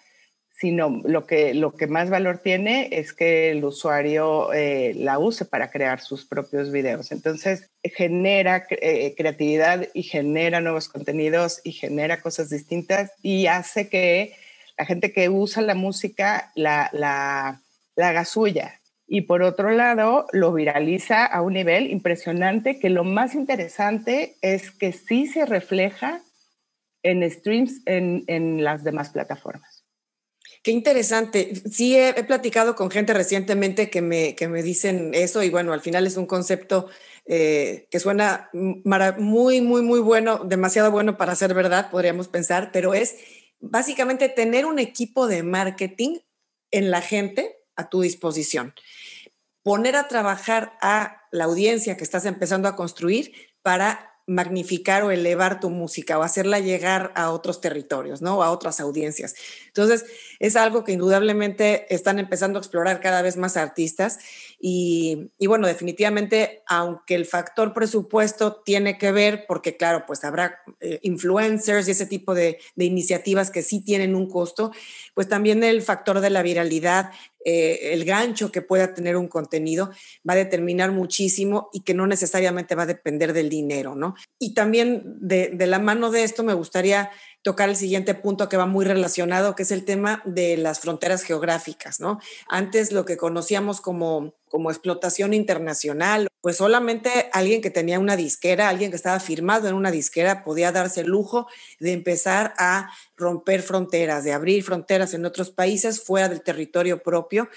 sino 0.62 1.02
lo 1.06 1.26
que, 1.26 1.56
lo 1.56 1.74
que 1.74 1.88
más 1.88 2.12
valor 2.12 2.38
tiene 2.38 2.90
es 2.92 3.14
que 3.14 3.50
el 3.50 3.66
usuario 3.66 4.54
eh, 4.54 4.94
la 4.96 5.18
use 5.18 5.44
para 5.44 5.72
crear 5.72 6.02
sus 6.02 6.24
propios 6.24 6.72
videos. 6.72 7.12
Entonces, 7.12 7.72
genera 7.84 8.68
eh, 8.70 9.16
creatividad 9.18 9.88
y 9.96 10.04
genera 10.04 10.62
nuevos 10.62 10.88
contenidos 10.88 11.62
y 11.64 11.72
genera 11.72 12.22
cosas 12.22 12.52
distintas 12.52 13.12
y 13.24 13.48
hace 13.48 13.90
que 13.90 14.36
la 14.78 14.86
gente 14.86 15.12
que 15.12 15.30
usa 15.30 15.64
la 15.64 15.74
música 15.74 16.52
la, 16.54 16.92
la, 16.94 17.60
la 17.96 18.10
haga 18.10 18.24
suya. 18.24 18.82
Y 19.08 19.22
por 19.22 19.42
otro 19.42 19.72
lado, 19.72 20.28
lo 20.32 20.54
viraliza 20.54 21.26
a 21.26 21.42
un 21.42 21.54
nivel 21.54 21.90
impresionante 21.90 22.78
que 22.78 22.92
lo 22.92 23.04
más 23.04 23.34
interesante 23.34 24.36
es 24.44 24.70
que 24.70 24.92
sí 24.92 25.26
se 25.26 25.48
refleja 25.48 26.22
en 27.02 27.28
streams 27.32 27.82
en, 27.88 28.24
en 28.28 28.64
las 28.64 28.84
demás 28.84 29.10
plataformas. 29.10 29.71
Qué 30.64 30.72
interesante. 30.72 31.54
Sí, 31.72 31.98
he, 31.98 32.14
platicado 32.24 32.76
con 32.76 32.92
gente 32.92 33.14
recientemente 33.14 33.90
que 33.90 34.02
me, 34.02 34.36
que 34.36 34.48
me 34.48 34.62
dicen 34.62 35.12
eso 35.14 35.42
y 35.42 35.50
bueno, 35.50 35.74
al 35.74 35.82
final 35.82 36.06
es 36.06 36.18
un 36.18 36.28
concepto 36.28 36.88
eh, 37.26 37.88
que 37.90 38.00
suena 38.00 38.50
muy, 38.54 39.62
muy, 39.62 39.82
muy 39.82 40.00
bueno, 40.00 40.44
demasiado 40.44 40.92
bueno 40.92 41.18
para 41.18 41.36
ser 41.36 41.54
verdad, 41.56 41.90
podríamos 41.90 42.28
pensar, 42.28 42.72
pero 42.72 42.94
es 42.94 43.16
básicamente 43.60 44.30
tener 44.30 44.66
un 44.66 44.78
equipo 44.78 45.28
de 45.28 45.42
marketing 45.42 46.20
en 46.70 46.92
la 46.92 47.02
gente 47.02 47.58
a 47.76 47.90
tu 47.90 48.02
disposición. 48.02 48.74
Poner 49.64 49.96
a 49.96 50.08
trabajar 50.08 50.78
a 50.82 51.24
la 51.32 51.46
audiencia 51.46 51.98
que 51.98 52.04
estás 52.04 52.26
empezando 52.26 52.68
a 52.68 52.76
construir 52.76 53.34
para 53.64 54.11
magnificar 54.32 55.04
o 55.04 55.12
elevar 55.12 55.60
tu 55.60 55.70
música 55.70 56.18
o 56.18 56.24
hacerla 56.24 56.60
llegar 56.60 57.12
a 57.16 57.32
otros 57.32 57.60
territorios, 57.60 58.22
¿no? 58.22 58.42
A 58.44 58.52
otras 58.52 58.80
audiencias. 58.80 59.36
Entonces, 59.68 60.06
es 60.40 60.56
algo 60.56 60.84
que 60.84 60.94
indudablemente 60.94 61.94
están 61.94 62.18
empezando 62.18 62.58
a 62.58 62.62
explorar 62.62 63.02
cada 63.02 63.22
vez 63.22 63.36
más 63.36 63.58
artistas 63.58 64.20
y, 64.60 65.32
bueno, 65.48 65.68
definitivamente, 65.68 66.64
aunque 66.68 67.16
el 67.16 67.26
factor 67.26 67.74
presupuesto 67.74 68.62
tiene 68.64 68.98
que 68.98 69.12
ver, 69.12 69.46
porque 69.48 69.76
claro, 69.76 70.06
pues 70.08 70.24
habrá 70.24 70.60
eh, 70.80 71.00
influencers 71.04 71.88
y 71.88 71.92
ese 71.92 72.06
tipo 72.06 72.34
de, 72.34 72.60
de 72.76 72.86
iniciativas 72.86 73.52
que 73.52 73.64
sí 73.64 73.84
tienen 73.84 74.16
un 74.16 74.30
costo, 74.30 74.72
pues 75.14 75.28
también 75.28 75.64
el 75.64 75.82
factor 75.82 76.22
de 76.22 76.30
la 76.30 76.42
viralidad 76.42 77.12
eh, 77.46 77.94
el 77.94 78.06
gancho 78.06 78.52
que 78.52 78.62
pueda 78.62 78.94
tener 78.94 79.18
un 79.18 79.28
contenido 79.28 79.92
va 80.28 80.34
a 80.34 80.38
determinar 80.38 80.92
muchísimo 80.92 81.70
y 81.74 81.82
que 81.82 81.94
no 81.94 82.08
necesariamente 82.08 82.76
va 82.76 82.84
a 82.84 82.88
depender 82.88 83.34
del 83.34 83.50
dinero, 83.50 83.96
¿no? 83.96 84.16
Y 84.40 84.54
también 84.54 85.04
de, 85.20 85.50
de 85.50 85.68
la 85.68 85.80
mano 85.80 86.12
de 86.12 86.24
esto 86.24 86.44
me 86.44 86.54
gustaría 86.54 87.10
tocar 87.42 87.70
el 87.70 87.76
siguiente 87.76 88.14
punto 88.14 88.50
que 88.50 88.58
va 88.58 88.66
muy 88.66 88.86
relacionado, 88.86 89.56
que 89.56 89.64
es 89.64 89.72
el 89.72 89.86
tema 89.86 90.22
de 90.26 90.58
las 90.58 90.80
fronteras 90.80 91.24
geográficas, 91.24 92.00
¿no? 92.00 92.20
Antes 92.48 92.92
lo 92.92 93.06
que 93.06 93.18
conocíamos 93.18 93.82
como, 93.82 94.36
como 94.48 94.70
explotación 94.70 95.34
internacional, 95.34 96.28
pues 96.42 96.58
solamente 96.58 97.30
alguien 97.34 97.62
que 97.62 97.70
tenía 97.70 98.00
una 98.00 98.18
disquera, 98.18 98.68
alguien 98.68 98.90
que 98.90 98.98
estaba 98.98 99.20
firmado 99.20 99.68
en 99.68 99.76
una 99.76 99.92
disquera, 99.92 100.44
podía 100.44 100.72
darse 100.72 101.02
el 101.02 101.08
lujo 101.08 101.48
de 101.80 101.94
empezar 101.94 102.54
a 102.58 102.92
romper 103.16 103.62
fronteras, 103.62 104.24
de 104.24 104.34
abrir 104.34 104.64
fronteras 104.64 105.14
en 105.14 105.26
otros 105.26 105.52
países 105.52 106.04
fuera 106.04 106.30
del 106.30 106.42
territorio 106.42 107.04
propio. 107.04 107.48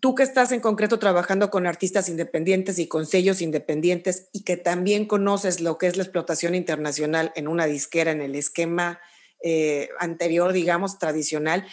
Tú 0.00 0.14
que 0.14 0.22
estás 0.22 0.52
en 0.52 0.60
concreto 0.60 0.98
trabajando 0.98 1.50
con 1.50 1.66
artistas 1.66 2.08
independientes 2.08 2.78
y 2.78 2.86
con 2.86 3.04
sellos 3.04 3.42
independientes 3.42 4.28
y 4.32 4.42
que 4.42 4.56
también 4.56 5.06
conoces 5.06 5.60
lo 5.60 5.76
que 5.76 5.88
es 5.88 5.96
la 5.96 6.04
explotación 6.04 6.54
internacional 6.54 7.32
en 7.34 7.48
una 7.48 7.66
disquera, 7.66 8.12
en 8.12 8.22
el 8.22 8.36
esquema 8.36 9.00
eh, 9.42 9.88
anterior, 9.98 10.52
digamos, 10.52 11.00
tradicional, 11.00 11.66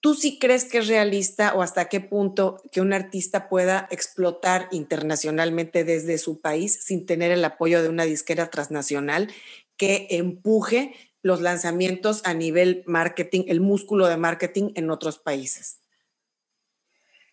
¿tú 0.00 0.14
sí 0.14 0.38
crees 0.38 0.64
que 0.64 0.78
es 0.78 0.88
realista 0.88 1.54
o 1.54 1.62
hasta 1.62 1.88
qué 1.88 2.00
punto 2.00 2.62
que 2.72 2.80
un 2.80 2.92
artista 2.92 3.48
pueda 3.48 3.86
explotar 3.90 4.68
internacionalmente 4.70 5.84
desde 5.84 6.18
su 6.18 6.40
país 6.40 6.82
sin 6.82 7.06
tener 7.06 7.30
el 7.30 7.44
apoyo 7.44 7.82
de 7.82 7.88
una 7.88 8.04
disquera 8.04 8.50
transnacional 8.50 9.32
que 9.76 10.08
empuje 10.10 10.94
los 11.22 11.40
lanzamientos 11.40 12.22
a 12.24 12.34
nivel 12.34 12.82
marketing, 12.86 13.44
el 13.48 13.60
músculo 13.60 14.06
de 14.08 14.16
marketing 14.16 14.72
en 14.74 14.90
otros 14.90 15.18
países? 15.18 15.80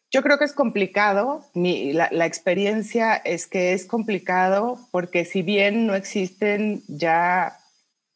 Yo 0.09 0.21
creo 0.21 0.37
que 0.37 0.45
es 0.45 0.53
complicado. 0.53 1.45
la, 1.53 2.25
experiencia 2.25 3.15
es 3.15 3.47
que 3.47 3.73
es 3.73 3.85
complicado 3.85 4.79
porque 4.91 5.25
si 5.25 5.41
bien 5.41 5.85
no 5.85 5.95
existen 5.95 6.83
ya, 6.87 7.59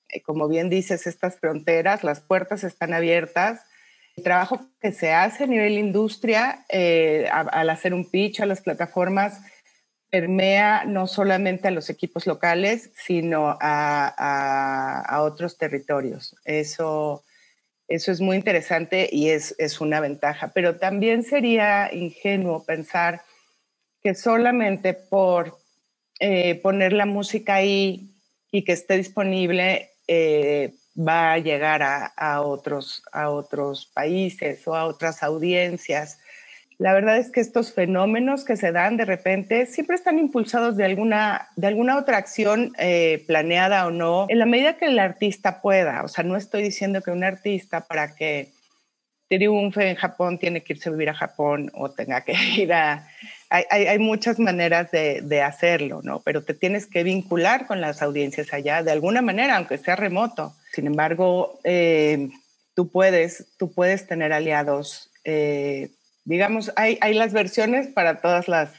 eh, 0.10 0.22
como 0.22 0.48
bien 0.48 0.70
dices, 0.70 1.06
estas 1.06 1.38
fronteras, 1.38 2.04
las 2.04 2.22
puertas 2.22 2.64
están 2.64 2.94
abiertas. 2.94 3.62
El 4.16 4.24
trabajo 4.24 4.68
que 4.80 4.92
se 4.92 5.14
hace 5.14 5.46
a 5.46 5.48
nivel 5.48 5.78
industria 5.78 6.66
eh, 6.70 7.28
al 7.32 7.70
hacer 7.70 7.94
un 7.94 8.10
pitch 8.10 8.42
a 8.42 8.46
las 8.46 8.62
plataformas 8.62 9.42
permea 10.10 10.84
no 10.86 11.08
solamente 11.08 11.70
a 11.70 11.72
los 11.72 11.90
equipos 11.90 12.28
locales, 12.28 12.92
sino 12.96 13.58
a, 13.62 15.00
a 15.00 15.22
otros 15.22 15.58
territorios. 15.58 16.36
Eso 16.44 17.24
eso 17.92 18.14
es 18.14 18.22
muy 18.22 18.38
interesante 18.38 19.10
y 19.12 19.30
es, 19.30 19.82
una 19.82 20.00
ventaja, 20.00 20.52
pero 20.54 20.78
también 20.78 21.24
sería 21.24 21.94
ingenuo 21.94 22.64
pensar 22.64 23.22
que 24.02 24.16
solamente 24.16 24.94
por 24.94 25.58
eh, 26.22 26.56
poner 26.56 26.94
la 26.94 27.06
música 27.06 27.56
ahí 27.56 28.16
y 28.50 28.64
que 28.64 28.72
esté 28.72 28.96
disponible 28.96 29.90
eh, 30.08 30.74
va 30.98 31.34
a 31.34 31.38
llegar 31.40 31.82
a, 31.84 32.42
otros, 32.42 33.04
a 33.12 33.30
otros 33.30 33.86
países 33.86 34.68
o 34.68 34.76
a 34.76 34.86
otras 34.86 35.24
audiencias. 35.24 36.20
La 36.78 36.94
verdad 36.94 37.18
es 37.18 37.30
que 37.30 37.42
estos 37.42 37.74
fenómenos 37.74 38.44
que 38.44 38.58
se 38.58 38.72
dan 38.72 38.98
de 38.98 39.06
repente 39.06 39.68
siempre 39.68 39.96
están 39.96 40.18
impulsados 40.20 40.76
de 40.76 40.86
alguna, 40.86 41.50
de 41.56 41.68
alguna 41.68 41.98
otra 41.98 42.18
acción 42.18 42.74
eh, 42.78 43.24
planeada 43.28 43.86
o 43.86 43.92
no, 43.92 44.26
en 44.30 44.40
la 44.40 44.46
medida 44.46 44.78
que 44.78 44.86
el 44.86 45.00
artista 45.00 45.62
pueda. 45.62 46.04
O 46.04 46.08
sea, 46.08 46.24
no 46.24 46.36
estoy 46.36 46.64
diciendo 46.64 47.02
que 47.02 47.12
un 47.12 47.24
artista 47.24 47.82
para 47.82 48.16
que 48.16 48.52
triunfe 49.30 49.90
en 49.90 49.96
Japón 49.96 50.40
tiene 50.40 50.62
que 50.62 50.74
irse 50.74 50.90
a 50.90 50.92
vivir 50.92 51.10
a 51.10 51.14
Japón 51.14 51.72
o 51.74 51.92
tenga 51.92 52.22
que 52.22 52.34
ir 52.58 52.74
a... 52.74 53.08
Hay, 53.50 53.66
hay, 53.70 54.00
muchas 54.00 54.40
maneras 54.40 54.92
de, 54.92 55.22
de, 55.22 55.42
hacerlo, 55.42 56.00
¿no? 56.04 56.22
Pero 56.22 56.42
te 56.42 56.54
tienes 56.54 56.88
que 56.88 57.04
vincular 57.04 57.68
con 57.68 57.82
las 57.82 58.02
audiencias 58.02 58.54
allá 58.54 58.82
de 58.82 58.92
alguna 58.92 59.22
manera, 59.22 59.58
aunque 59.58 59.78
sea 59.78 59.98
remoto. 59.98 60.56
Sin 60.72 60.88
embargo, 60.88 61.60
eh, 61.64 62.30
tú, 62.74 62.90
puedes, 62.90 63.48
tú 63.58 63.74
puedes 63.74 64.08
tener 64.08 64.34
aliados 64.34 65.12
eh, 65.24 65.92
digamos, 66.24 66.72
hay, 66.76 66.98
hay 67.02 67.14
las 67.14 67.34
versiones 67.34 67.88
para 67.88 68.22
todas 68.22 68.48
las 68.48 68.72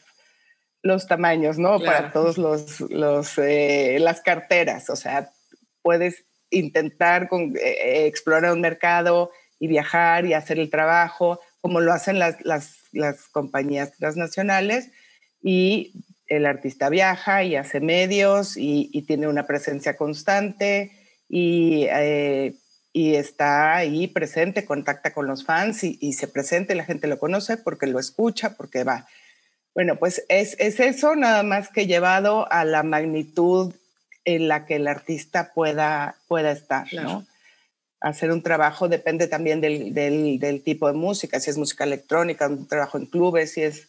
los 0.84 1.06
tamaños, 1.06 1.58
¿no? 1.58 1.78
Para 1.78 2.12
todos 2.12 2.38
los, 2.38 2.80
los 2.80 3.38
eh, 3.38 3.98
las 4.00 4.20
carteras, 4.20 4.90
o 4.90 4.96
sea, 4.96 5.30
puedes 5.80 6.24
intentar 6.50 7.28
con, 7.28 7.54
explorar 7.56 8.52
un 8.52 8.60
mercado 8.60 9.30
y 9.60 9.68
viajar 9.68 10.26
y 10.26 10.34
hacer 10.34 10.58
el 10.58 10.70
trabajo, 10.70 11.38
como 11.60 11.80
lo 11.80 11.92
hacen 11.92 12.18
las, 12.18 12.44
las, 12.44 12.78
las 12.90 13.28
compañías 13.28 13.92
transnacionales, 13.96 14.90
y 15.40 15.92
el 16.26 16.46
artista 16.46 16.88
viaja 16.88 17.44
y 17.44 17.54
hace 17.54 17.78
medios 17.78 18.56
y, 18.56 18.90
y 18.92 19.02
tiene 19.02 19.28
una 19.28 19.46
presencia 19.46 19.96
constante 19.96 20.90
y 21.32 21.86
eh, 21.90 22.54
y 22.92 23.14
está 23.14 23.76
ahí 23.76 24.06
presente, 24.06 24.66
contacta 24.66 25.12
con 25.12 25.26
los 25.26 25.44
fans 25.44 25.82
y, 25.82 26.12
se 26.12 26.28
presenta 26.28 26.74
y 26.74 26.76
la 26.76 26.84
gente 26.84 27.06
lo 27.06 27.18
conoce 27.18 27.56
porque 27.56 27.86
lo 27.86 27.98
escucha, 27.98 28.54
porque 28.56 28.84
va. 28.84 29.06
Bueno, 29.74 29.96
pues 29.96 30.24
es, 30.28 30.56
eso 30.58 31.16
nada 31.16 31.42
más 31.42 31.70
que 31.70 31.86
llevado 31.86 32.50
a 32.52 32.64
la 32.64 32.82
magnitud 32.82 33.74
en 34.26 34.46
la 34.46 34.66
que 34.66 34.76
el 34.76 34.86
artista 34.86 35.52
pueda, 35.54 36.16
pueda 36.28 36.52
estar, 36.52 36.92
¿no? 36.92 37.26
Hacer 38.00 38.30
un 38.30 38.42
trabajo 38.42 38.88
depende 38.88 39.26
también 39.26 39.60
del, 39.60 39.94
del, 39.94 40.62
tipo 40.62 40.86
de 40.88 40.92
música, 40.92 41.40
si 41.40 41.48
es 41.48 41.56
música 41.56 41.84
electrónica, 41.84 42.48
un 42.48 42.66
trabajo 42.66 42.98
en 42.98 43.06
clubes, 43.06 43.52
si 43.52 43.62
es, 43.62 43.88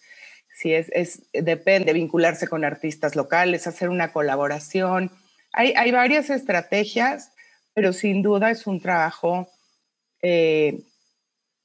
si 0.56 0.74
es, 0.74 0.88
es 0.94 1.24
depende, 1.34 1.92
vincularse 1.92 2.48
con 2.48 2.64
artistas 2.64 3.16
locales, 3.16 3.68
hacer 3.68 3.90
una 3.90 4.14
colaboración. 4.14 5.12
Hay, 5.52 5.74
hay 5.76 5.92
varias 5.92 6.30
estrategias 6.30 7.33
pero 7.74 7.94
sin 7.94 8.22
duda 8.22 8.52
es 8.52 8.68
un 8.68 8.80
trabajo 8.80 9.50
eh, 10.22 10.82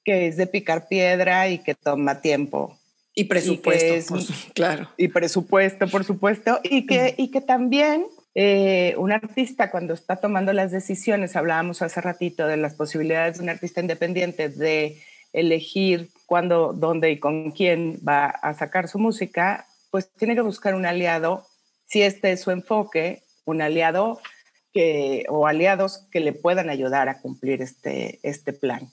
que 0.05 0.29
es 0.29 0.37
de 0.37 0.47
picar 0.47 0.89
piedra 0.89 1.49
y 1.49 1.59
que 1.59 1.75
toma 1.75 2.21
tiempo. 2.21 2.79
Y 3.15 3.25
presupuesto, 3.25 4.17
claro. 4.55 4.89
Y 4.97 5.09
presupuesto, 5.09 5.89
por 5.89 6.05
supuesto, 6.05 6.61
y 6.63 6.87
que, 6.87 7.15
y 7.17 7.31
que 7.31 7.41
también 7.41 8.07
eh, 8.35 8.95
un 8.97 9.11
artista 9.11 9.71
cuando 9.71 9.95
está 9.95 10.17
tomando 10.17 10.53
las 10.53 10.71
decisiones, 10.71 11.35
hablábamos 11.35 11.83
hace 11.83 12.01
ratito 12.01 12.47
de 12.47 12.57
las 12.57 12.75
posibilidades 12.75 13.39
de 13.39 13.43
un 13.43 13.49
artista 13.49 13.81
independiente 13.81 14.49
de 14.49 15.03
elegir 15.33 16.11
cuándo, 16.27 16.73
dónde 16.73 17.11
y 17.11 17.19
con 17.19 17.51
quién 17.51 17.99
va 18.07 18.27
a 18.27 18.55
sacar 18.55 18.89
su 18.89 18.99
música, 18.99 19.67
pues 19.91 20.11
tiene 20.13 20.35
que 20.35 20.41
buscar 20.41 20.75
un 20.75 20.87
aliado, 20.87 21.47
si 21.87 22.03
este 22.03 22.33
es 22.33 22.41
su 22.41 22.51
enfoque, 22.51 23.23
un 23.45 23.63
aliado 23.63 24.21
o 25.29 25.47
aliados 25.47 26.07
que 26.11 26.21
le 26.21 26.33
puedan 26.33 26.71
ayudar 26.71 27.09
a 27.09 27.21
cumplir 27.21 27.63
este, 27.63 28.21
este 28.23 28.53
plan. 28.53 28.93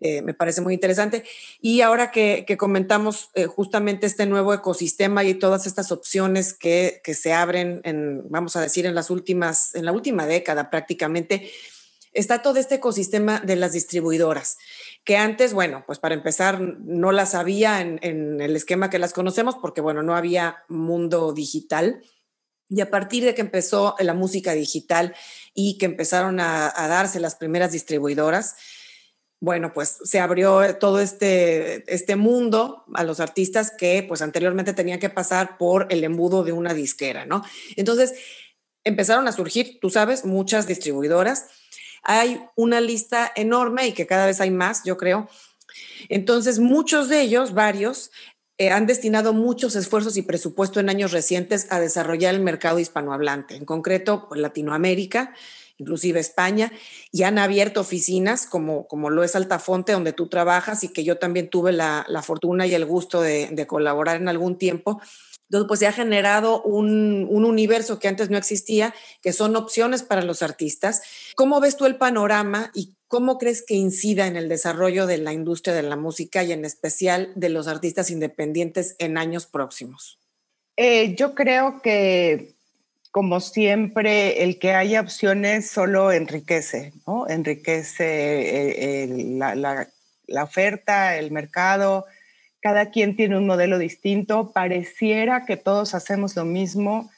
Eh, 0.00 0.22
me 0.22 0.32
parece 0.32 0.62
muy 0.62 0.74
interesante. 0.74 1.24
Y 1.60 1.82
ahora 1.82 2.10
que, 2.10 2.46
comentamos 2.58 3.30
eh, 3.34 3.44
justamente 3.44 4.06
este 4.06 4.26
nuevo 4.26 4.54
ecosistema 4.54 5.24
y 5.24 5.34
todas 5.34 5.66
estas 5.66 5.92
opciones 5.92 6.54
que, 6.54 7.00
que, 7.04 7.14
se 7.14 7.34
abren, 7.34 7.80
en, 7.84 8.22
vamos 8.30 8.56
a 8.56 8.62
decir, 8.62 8.86
en 8.86 8.94
las 8.94 9.10
últimas, 9.10 9.74
en 9.74 9.84
la 9.84 9.92
última 9.92 10.26
década 10.26 10.70
prácticamente, 10.70 11.50
está 12.12 12.40
todo 12.40 12.56
este 12.56 12.76
ecosistema 12.76 13.40
de 13.40 13.56
las 13.56 13.72
distribuidoras, 13.72 14.56
que 15.04 15.16
antes, 15.16 15.52
bueno, 15.52 15.84
pues 15.86 15.98
para 16.00 16.14
empezar, 16.14 16.60
no 16.60 17.12
las 17.12 17.34
había 17.34 17.80
en 17.80 18.40
el 18.40 18.56
esquema 18.56 18.90
que 18.90 18.98
las 18.98 19.12
conocemos, 19.12 19.54
porque 19.56 19.80
bueno, 19.80 20.02
no 20.02 20.16
había 20.16 20.64
mundo 20.68 21.32
digital 21.32 22.02
y 22.70 22.80
a 22.80 22.90
partir 22.90 23.24
de 23.24 23.34
que 23.34 23.40
empezó 23.40 23.96
la 23.98 24.14
música 24.14 24.52
digital 24.52 25.14
y 25.54 25.76
que 25.76 25.86
empezaron 25.86 26.38
a, 26.38 26.72
darse 26.76 27.18
las 27.18 27.34
primeras 27.34 27.72
distribuidoras, 27.72 28.54
bueno, 29.40 29.72
pues 29.72 29.98
se 30.04 30.20
abrió 30.20 30.76
todo 30.76 31.00
este, 31.00 31.92
este 31.92 32.14
mundo 32.14 32.84
a 32.94 33.02
los 33.02 33.18
artistas 33.18 33.72
que 33.76 34.04
pues 34.06 34.22
anteriormente 34.22 34.72
tenían 34.72 35.00
que 35.00 35.10
pasar 35.10 35.58
por 35.58 35.88
el 35.90 36.04
embudo 36.04 36.44
de 36.44 36.52
una 36.52 36.72
disquera, 36.72 37.26
¿no? 37.26 37.42
Entonces 37.76 38.14
empezaron 38.84 39.26
a 39.26 39.32
surgir, 39.32 39.80
tú 39.80 39.90
sabes, 39.90 40.24
muchas 40.24 40.66
distribuidoras. 40.66 41.46
Hay 42.02 42.40
una 42.54 42.80
lista 42.80 43.32
enorme 43.34 43.88
y 43.88 43.92
que 43.92 44.06
cada 44.06 44.26
vez 44.26 44.40
hay 44.40 44.50
más, 44.50 44.84
yo 44.84 44.96
creo. 44.96 45.28
Entonces, 46.08 46.58
muchos 46.58 47.08
de 47.08 47.20
ellos, 47.20 47.52
varios, 47.54 48.10
eh, 48.60 48.68
han 48.68 48.84
destinado 48.84 49.32
muchos 49.32 49.74
esfuerzos 49.74 50.18
y 50.18 50.22
presupuesto 50.22 50.80
en 50.80 50.90
años 50.90 51.12
recientes 51.12 51.66
a 51.70 51.80
desarrollar 51.80 52.34
el 52.34 52.42
mercado 52.42 52.78
hispanohablante, 52.78 53.56
en 53.56 53.64
concreto 53.64 54.26
pues, 54.28 54.38
Latinoamérica, 54.38 55.32
inclusive 55.78 56.20
España, 56.20 56.70
y 57.10 57.22
han 57.22 57.38
abierto 57.38 57.80
oficinas 57.80 58.44
como, 58.44 58.86
como 58.86 59.08
lo 59.08 59.24
es 59.24 59.34
Altafonte, 59.34 59.92
donde 59.92 60.12
tú 60.12 60.28
trabajas 60.28 60.84
y 60.84 60.88
que 60.88 61.04
yo 61.04 61.16
también 61.16 61.48
tuve 61.48 61.72
la, 61.72 62.04
fortuna 62.22 62.66
y 62.66 62.74
el 62.74 62.84
gusto 62.84 63.22
de, 63.22 63.66
colaborar 63.66 64.16
en 64.16 64.28
algún 64.28 64.58
tiempo. 64.58 65.00
Entonces, 65.48 65.66
pues 65.66 65.80
se 65.80 65.86
ha 65.86 65.92
generado 65.92 66.60
un, 66.60 67.26
un, 67.30 67.46
universo 67.46 67.98
que 67.98 68.08
antes 68.08 68.28
no 68.28 68.36
existía, 68.36 68.94
que 69.22 69.32
son 69.32 69.56
opciones 69.56 70.02
para 70.02 70.20
los 70.20 70.42
artistas. 70.42 71.00
¿Cómo 71.34 71.60
ves 71.60 71.78
tú 71.78 71.86
el 71.86 71.96
panorama 71.96 72.70
y 72.74 72.94
cómo 73.10 73.38
crees 73.38 73.64
que 73.66 73.74
incida 73.74 74.28
en 74.28 74.36
el 74.36 74.48
desarrollo 74.48 75.08
de 75.08 75.18
la 75.18 75.32
industria 75.32 75.74
de 75.74 75.82
la 75.82 75.96
música 75.96 76.44
y 76.44 76.52
en 76.52 76.64
especial 76.64 77.32
de 77.34 77.48
los 77.48 77.66
artistas 77.66 78.08
independientes 78.08 78.94
en 79.00 79.18
años 79.18 79.46
próximos? 79.46 80.20
Eh, 80.76 81.16
yo 81.16 81.34
creo 81.34 81.82
que 81.82 82.54
como 83.10 83.40
siempre, 83.40 84.44
el 84.44 84.60
que 84.60 84.74
haya 84.74 85.00
opciones 85.00 85.68
solo 85.68 86.12
enriquece, 86.12 86.92
¿no? 87.04 87.28
Enriquece 87.28 89.02
eh, 89.02 89.08
la, 89.08 90.44
oferta, 90.44 91.16
el 91.16 91.32
mercado. 91.32 92.06
Cada 92.62 92.90
quien 92.90 93.16
tiene 93.16 93.36
un 93.36 93.48
modelo 93.48 93.78
distinto. 93.78 94.52
Pareciera 94.52 95.44
que 95.44 95.56
todos 95.56 95.94
hacemos 95.94 96.36
lo 96.36 96.44
mismo, 96.44 97.10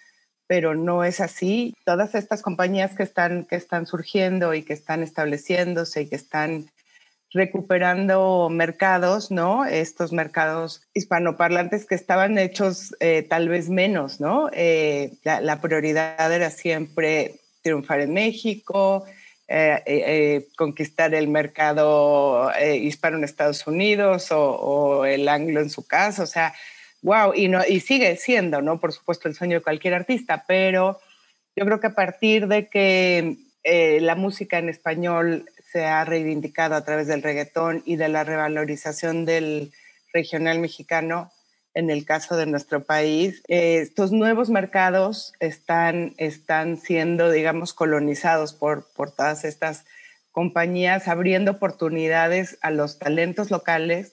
pero 0.53 0.75
no 0.75 1.03
es 1.03 1.21
así. 1.21 1.75
Todas 1.87 2.15
estas 2.15 2.43
compañías 2.43 2.95
que 2.95 3.05
están, 3.05 3.47
que 3.47 3.57
están 3.57 3.87
surgiendo 3.87 4.53
y 4.53 4.63
que 4.65 4.75
están 4.75 5.03
estableciéndose 5.03 6.03
y 6.03 6.09
que 6.11 6.17
están 6.17 6.67
recuperando 7.33 8.51
mercados, 8.51 9.31
¿no? 9.31 9.65
Estos 9.65 10.13
mercados 10.13 10.83
hispanoparlantes 10.93 11.87
que 11.87 11.95
estaban 11.95 12.37
hechos 12.37 12.95
eh, 13.01 13.23
tal 13.23 13.49
vez 13.49 13.71
menos, 13.71 14.21
¿no? 14.21 14.51
Eh, 14.53 15.15
la, 15.25 15.59
prioridad 15.63 16.31
era 16.31 16.51
siempre 16.51 17.37
triunfar 17.63 18.03
en 18.03 18.13
México, 18.13 19.07
eh, 19.49 20.49
conquistar 20.59 21.15
el 21.15 21.29
mercado 21.29 22.51
hispano 22.63 23.17
en 23.17 23.25
Estados 23.25 23.67
Unidos 23.67 24.29
o, 24.33 25.07
el 25.07 25.27
anglo 25.31 25.63
en 25.63 25.71
su 25.71 25.87
caso, 25.87 26.25
o 26.25 26.27
sea, 26.27 26.53
wow, 27.03 27.35
y, 27.35 27.49
no, 27.49 27.61
y 27.67 27.81
sigue 27.81 28.17
siendo, 28.17 28.63
¿no? 28.63 28.81
Por 28.81 28.93
supuesto, 28.93 29.29
el 29.29 29.35
sueño 29.35 29.59
de 29.59 29.63
cualquier 29.63 29.95
artista, 29.95 30.45
pero 30.47 31.01
yo 31.55 31.65
creo 31.65 31.81
que 31.81 31.89
a 31.89 31.95
partir 31.95 32.49
de 32.49 32.69
que 32.69 33.37
la 34.01 34.17
música 34.17 34.59
en 34.59 34.69
español 34.69 35.47
se 35.73 35.87
ha 35.87 36.05
reivindicado 36.05 36.75
a 36.75 36.85
través 36.85 37.07
del 37.07 37.23
reggaetón 37.23 37.83
y 37.87 37.97
de 37.97 38.09
la 38.09 38.25
revalorización 38.25 39.25
del 39.25 39.73
regional 40.13 40.59
mexicano 40.59 41.33
en 41.75 41.89
el 41.89 42.05
caso 42.05 42.37
de 42.37 42.45
nuestro 42.45 42.85
país. 42.85 43.43
Eh, 43.49 43.79
estos 43.79 44.13
nuevos 44.13 44.51
mercados 44.51 45.33
están, 45.41 46.15
están 46.19 46.77
siendo, 46.77 47.31
digamos, 47.31 47.73
colonizados 47.73 48.53
por, 48.53 48.87
por 48.93 49.11
todas 49.11 49.45
estas 49.45 49.87
compañías, 50.31 51.09
abriendo 51.09 51.53
oportunidades 51.53 52.59
a 52.61 52.71
los 52.71 52.99
talentos 52.99 53.51
locales 53.51 54.13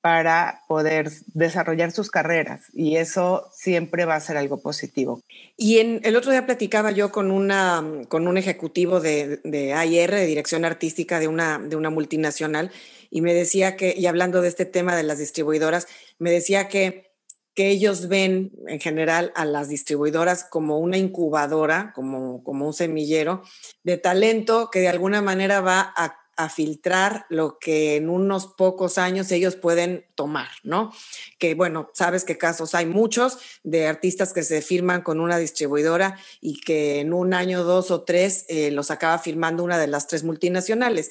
para 0.00 0.62
poder 0.66 1.10
desarrollar 1.34 1.92
sus 1.92 2.10
carreras 2.10 2.62
y 2.72 2.96
eso 2.96 3.48
siempre 3.52 4.06
va 4.06 4.14
a 4.14 4.20
ser 4.20 4.36
algo 4.36 4.62
positivo. 4.62 5.22
Y 5.56 5.78
en, 5.78 6.00
el 6.04 6.16
otro 6.16 6.30
día 6.30 6.46
platicaba 6.46 6.90
yo 6.90 7.12
con, 7.12 7.30
una, 7.30 7.84
con 8.08 8.26
un 8.26 8.38
ejecutivo 8.38 9.00
de, 9.00 9.40
de 9.44 9.74
de 9.74 10.26
Dirección 10.26 10.64
Artística 10.64 11.18
de 11.18 11.28
una, 11.28 11.58
de 11.58 11.76
una 11.76 11.90
multinacional, 11.90 12.70
y 13.10 13.20
me 13.20 13.34
decía 13.34 13.76
que, 13.76 13.94
y 13.96 14.06
hablando 14.06 14.40
de 14.40 14.48
este 14.48 14.64
tema 14.64 14.96
de 14.96 15.02
las 15.02 15.18
distribuidoras, 15.18 15.88
me 16.18 16.30
decía 16.30 16.68
que, 16.68 17.10
que 17.54 17.68
ellos 17.68 18.08
ven 18.08 18.52
en 18.68 18.80
general 18.80 19.32
a 19.34 19.44
las 19.44 19.68
distribuidoras 19.68 20.44
como 20.44 20.78
una 20.78 20.96
incubadora, 20.96 21.92
como, 21.94 22.42
como 22.44 22.66
un 22.66 22.72
semillero 22.72 23.42
de 23.82 23.98
talento 23.98 24.70
que 24.70 24.80
de 24.80 24.88
alguna 24.88 25.20
manera 25.20 25.60
va 25.60 25.92
a 25.96 26.19
a 26.40 26.48
filtrar 26.48 27.26
lo 27.28 27.58
que 27.58 27.96
en 27.96 28.08
unos 28.08 28.46
pocos 28.46 28.96
años 28.96 29.30
ellos 29.30 29.56
pueden 29.56 30.06
tomar, 30.14 30.48
¿no? 30.62 30.90
Que 31.38 31.54
bueno, 31.54 31.90
sabes 31.92 32.24
que 32.24 32.38
casos 32.38 32.74
hay 32.74 32.86
muchos 32.86 33.38
de 33.62 33.86
artistas 33.86 34.32
que 34.32 34.42
se 34.42 34.62
firman 34.62 35.02
con 35.02 35.20
una 35.20 35.36
distribuidora 35.36 36.18
y 36.40 36.58
que 36.60 37.00
en 37.00 37.12
un 37.12 37.34
año, 37.34 37.62
dos 37.62 37.90
o 37.90 38.04
tres 38.04 38.46
eh, 38.48 38.70
los 38.70 38.90
acaba 38.90 39.18
firmando 39.18 39.62
una 39.62 39.78
de 39.78 39.86
las 39.86 40.06
tres 40.06 40.24
multinacionales. 40.24 41.10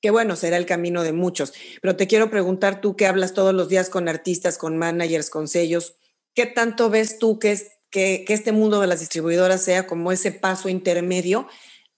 Que 0.00 0.10
bueno, 0.10 0.36
será 0.36 0.56
el 0.56 0.66
camino 0.66 1.02
de 1.02 1.12
muchos. 1.12 1.52
Pero 1.82 1.96
te 1.96 2.06
quiero 2.06 2.30
preguntar 2.30 2.80
tú 2.80 2.94
que 2.94 3.08
hablas 3.08 3.34
todos 3.34 3.54
los 3.54 3.68
días 3.68 3.90
con 3.90 4.08
artistas, 4.08 4.56
con 4.56 4.76
managers, 4.78 5.30
con 5.30 5.48
sellos, 5.48 5.96
¿qué 6.32 6.46
tanto 6.46 6.90
ves 6.90 7.18
tú 7.18 7.40
que, 7.40 7.58
que 7.90 8.24
este 8.28 8.52
mundo 8.52 8.80
de 8.80 8.86
las 8.86 9.00
distribuidoras 9.00 9.64
sea 9.64 9.88
como 9.88 10.12
ese 10.12 10.30
paso 10.30 10.68
intermedio 10.68 11.48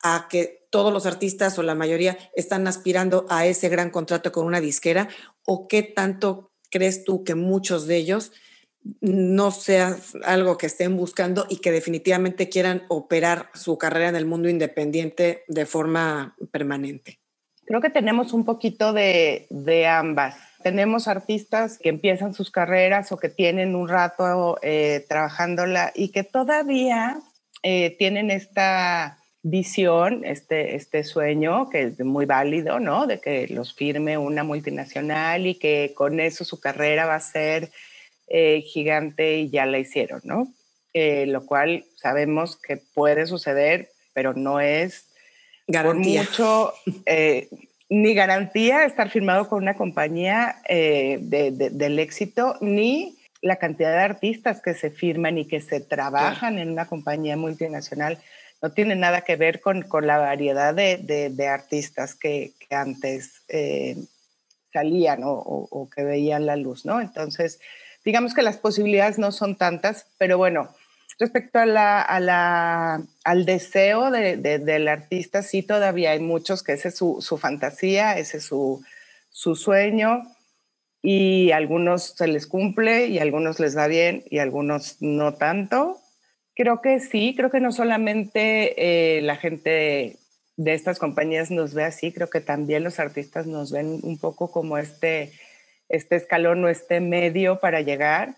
a 0.02 0.28
que 0.30 0.65
todos 0.76 0.92
los 0.92 1.06
artistas 1.06 1.58
o 1.58 1.62
la 1.62 1.74
mayoría 1.74 2.18
están 2.34 2.66
aspirando 2.66 3.24
a 3.30 3.46
ese 3.46 3.70
gran 3.70 3.88
contrato 3.88 4.30
con 4.30 4.44
una 4.44 4.60
disquera 4.60 5.08
o 5.46 5.68
qué 5.68 5.82
tanto 5.82 6.52
crees 6.70 7.02
tú 7.02 7.24
que 7.24 7.34
muchos 7.34 7.86
de 7.86 7.96
ellos 7.96 8.32
no 9.00 9.52
sea 9.52 9.96
algo 10.22 10.58
que 10.58 10.66
estén 10.66 10.94
buscando 10.98 11.46
y 11.48 11.62
que 11.62 11.72
definitivamente 11.72 12.50
quieran 12.50 12.82
operar 12.88 13.48
su 13.54 13.78
carrera 13.78 14.10
en 14.10 14.16
el 14.16 14.26
mundo 14.26 14.50
independiente 14.50 15.44
de 15.48 15.64
forma 15.64 16.36
permanente? 16.50 17.20
Creo 17.64 17.80
que 17.80 17.88
tenemos 17.88 18.34
un 18.34 18.44
poquito 18.44 18.92
de, 18.92 19.46
ambas. 19.88 20.36
Tenemos 20.62 21.08
artistas 21.08 21.78
que 21.78 21.88
empiezan 21.88 22.34
sus 22.34 22.50
carreras 22.50 23.12
o 23.12 23.16
que 23.16 23.30
tienen 23.30 23.74
un 23.74 23.88
rato 23.88 24.58
eh, 24.60 25.06
trabajándola 25.08 25.90
y 25.94 26.10
que 26.10 26.22
todavía 26.22 27.18
eh, 27.62 27.96
tienen 27.98 28.30
esta 28.30 29.22
visión, 29.48 30.24
este, 30.24 30.74
este 30.74 31.04
sueño, 31.04 31.70
que 31.70 31.82
es 31.82 32.00
muy 32.00 32.26
válido, 32.26 32.80
¿no? 32.80 33.06
De 33.06 33.20
que 33.20 33.46
los 33.46 33.74
firme 33.74 34.18
una 34.18 34.42
multinacional 34.42 35.46
y 35.46 35.54
que 35.54 35.92
con 35.94 36.18
eso 36.18 36.44
su 36.44 36.58
carrera 36.58 37.06
va 37.06 37.14
a 37.14 37.20
ser 37.20 37.70
eh, 38.26 38.62
gigante 38.62 39.38
y 39.38 39.50
ya 39.50 39.64
la 39.64 39.78
hicieron, 39.78 40.20
¿no? 40.24 40.52
Eh, 40.94 41.26
lo 41.26 41.46
cual 41.46 41.84
sabemos 41.94 42.56
que 42.56 42.76
puede 42.76 43.26
suceder, 43.26 43.90
pero 44.12 44.34
no 44.34 44.58
es 44.58 45.06
garantía. 45.68 46.22
mucho, 46.22 46.72
eh, 47.06 47.48
ni 47.88 48.14
garantía 48.14 48.84
estar 48.84 49.10
firmado 49.10 49.48
con 49.48 49.62
una 49.62 49.76
compañía 49.76 50.56
del 50.68 51.98
éxito, 52.00 52.56
ni 52.60 53.16
la 53.42 53.56
cantidad 53.56 53.92
de 53.92 54.02
artistas 54.02 54.60
que 54.60 54.74
se 54.74 54.90
firman 54.90 55.38
y 55.38 55.44
que 55.44 55.60
se 55.60 55.80
trabajan 55.80 56.58
en 56.58 56.72
una 56.72 56.86
compañía 56.86 57.36
multinacional 57.36 58.18
no 58.66 58.72
tiene 58.72 58.96
nada 58.96 59.20
que 59.20 59.36
ver 59.36 59.60
con, 59.60 59.82
con 59.82 60.08
la 60.08 60.18
variedad 60.18 60.74
de, 60.74 60.96
de, 61.30 61.46
artistas 61.46 62.16
que, 62.16 62.54
antes 62.68 63.42
eh, 63.46 63.96
salían 64.72 65.20
o, 65.22 65.88
que 65.94 66.02
veían 66.02 66.46
la 66.46 66.56
luz, 66.56 66.84
¿no? 66.84 67.00
Entonces, 67.00 67.60
digamos 68.04 68.34
que 68.34 68.42
las 68.42 68.56
posibilidades 68.56 69.20
no 69.20 69.30
son 69.30 69.54
tantas, 69.54 70.06
pero 70.18 70.36
bueno, 70.36 70.74
respecto 71.20 71.60
a 71.60 71.66
la, 71.66 73.02
al 73.22 73.44
deseo 73.44 74.10
de, 74.10 74.36
del 74.36 74.88
artista, 74.88 75.42
sí 75.42 75.62
todavía 75.62 76.10
hay 76.10 76.18
muchos 76.18 76.64
que 76.64 76.72
ese 76.72 76.88
es 76.88 76.96
su, 76.96 77.18
su 77.20 77.38
fantasía, 77.38 78.18
ese 78.18 78.38
es 78.38 78.44
su, 78.44 78.84
su 79.30 79.54
sueño 79.54 80.24
y 81.02 81.52
algunos 81.52 82.16
se 82.16 82.26
les 82.26 82.48
cumple 82.48 83.06
y 83.06 83.20
algunos 83.20 83.60
les 83.60 83.78
va 83.78 83.86
bien 83.86 84.24
y 84.28 84.38
algunos 84.38 84.96
no 85.00 85.34
tanto. 85.34 86.00
Creo 86.56 86.80
que 86.80 87.00
sí, 87.00 87.34
creo 87.36 87.50
que 87.50 87.60
no 87.60 87.70
solamente 87.70 89.18
eh, 89.18 89.20
la 89.20 89.36
gente 89.36 90.16
de 90.56 90.72
estas 90.72 90.98
compañías 90.98 91.50
nos 91.50 91.74
ve 91.74 91.84
así, 91.84 92.12
creo 92.12 92.30
que 92.30 92.40
también 92.40 92.82
los 92.82 92.98
artistas 92.98 93.46
nos 93.46 93.70
ven 93.70 94.00
un 94.02 94.18
poco 94.18 94.50
como 94.50 94.78
este, 94.78 95.32
este 95.90 96.16
escalón 96.16 96.64
o 96.64 96.68
este 96.68 97.00
medio 97.00 97.60
para 97.60 97.82
llegar. 97.82 98.36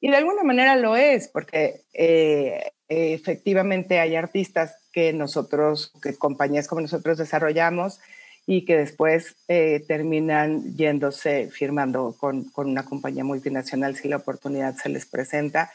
Y 0.00 0.10
de 0.10 0.18
alguna 0.18 0.44
manera 0.44 0.76
lo 0.76 0.96
es, 0.96 1.26
porque 1.26 1.82
eh, 1.94 2.70
efectivamente 2.88 3.98
hay 3.98 4.14
artistas 4.14 4.76
que 4.92 5.12
nosotros, 5.12 5.92
que 6.00 6.16
compañías 6.16 6.68
como 6.68 6.82
nosotros 6.82 7.18
desarrollamos 7.18 7.98
y 8.46 8.64
que 8.64 8.76
después 8.76 9.34
eh, 9.48 9.84
terminan 9.88 10.76
yéndose 10.76 11.50
firmando 11.50 12.14
con, 12.18 12.44
con, 12.50 12.68
una 12.68 12.84
compañía 12.84 13.24
multinacional 13.24 13.96
si 13.96 14.08
la 14.08 14.16
oportunidad 14.16 14.76
se 14.76 14.88
les 14.88 15.06
presenta 15.06 15.72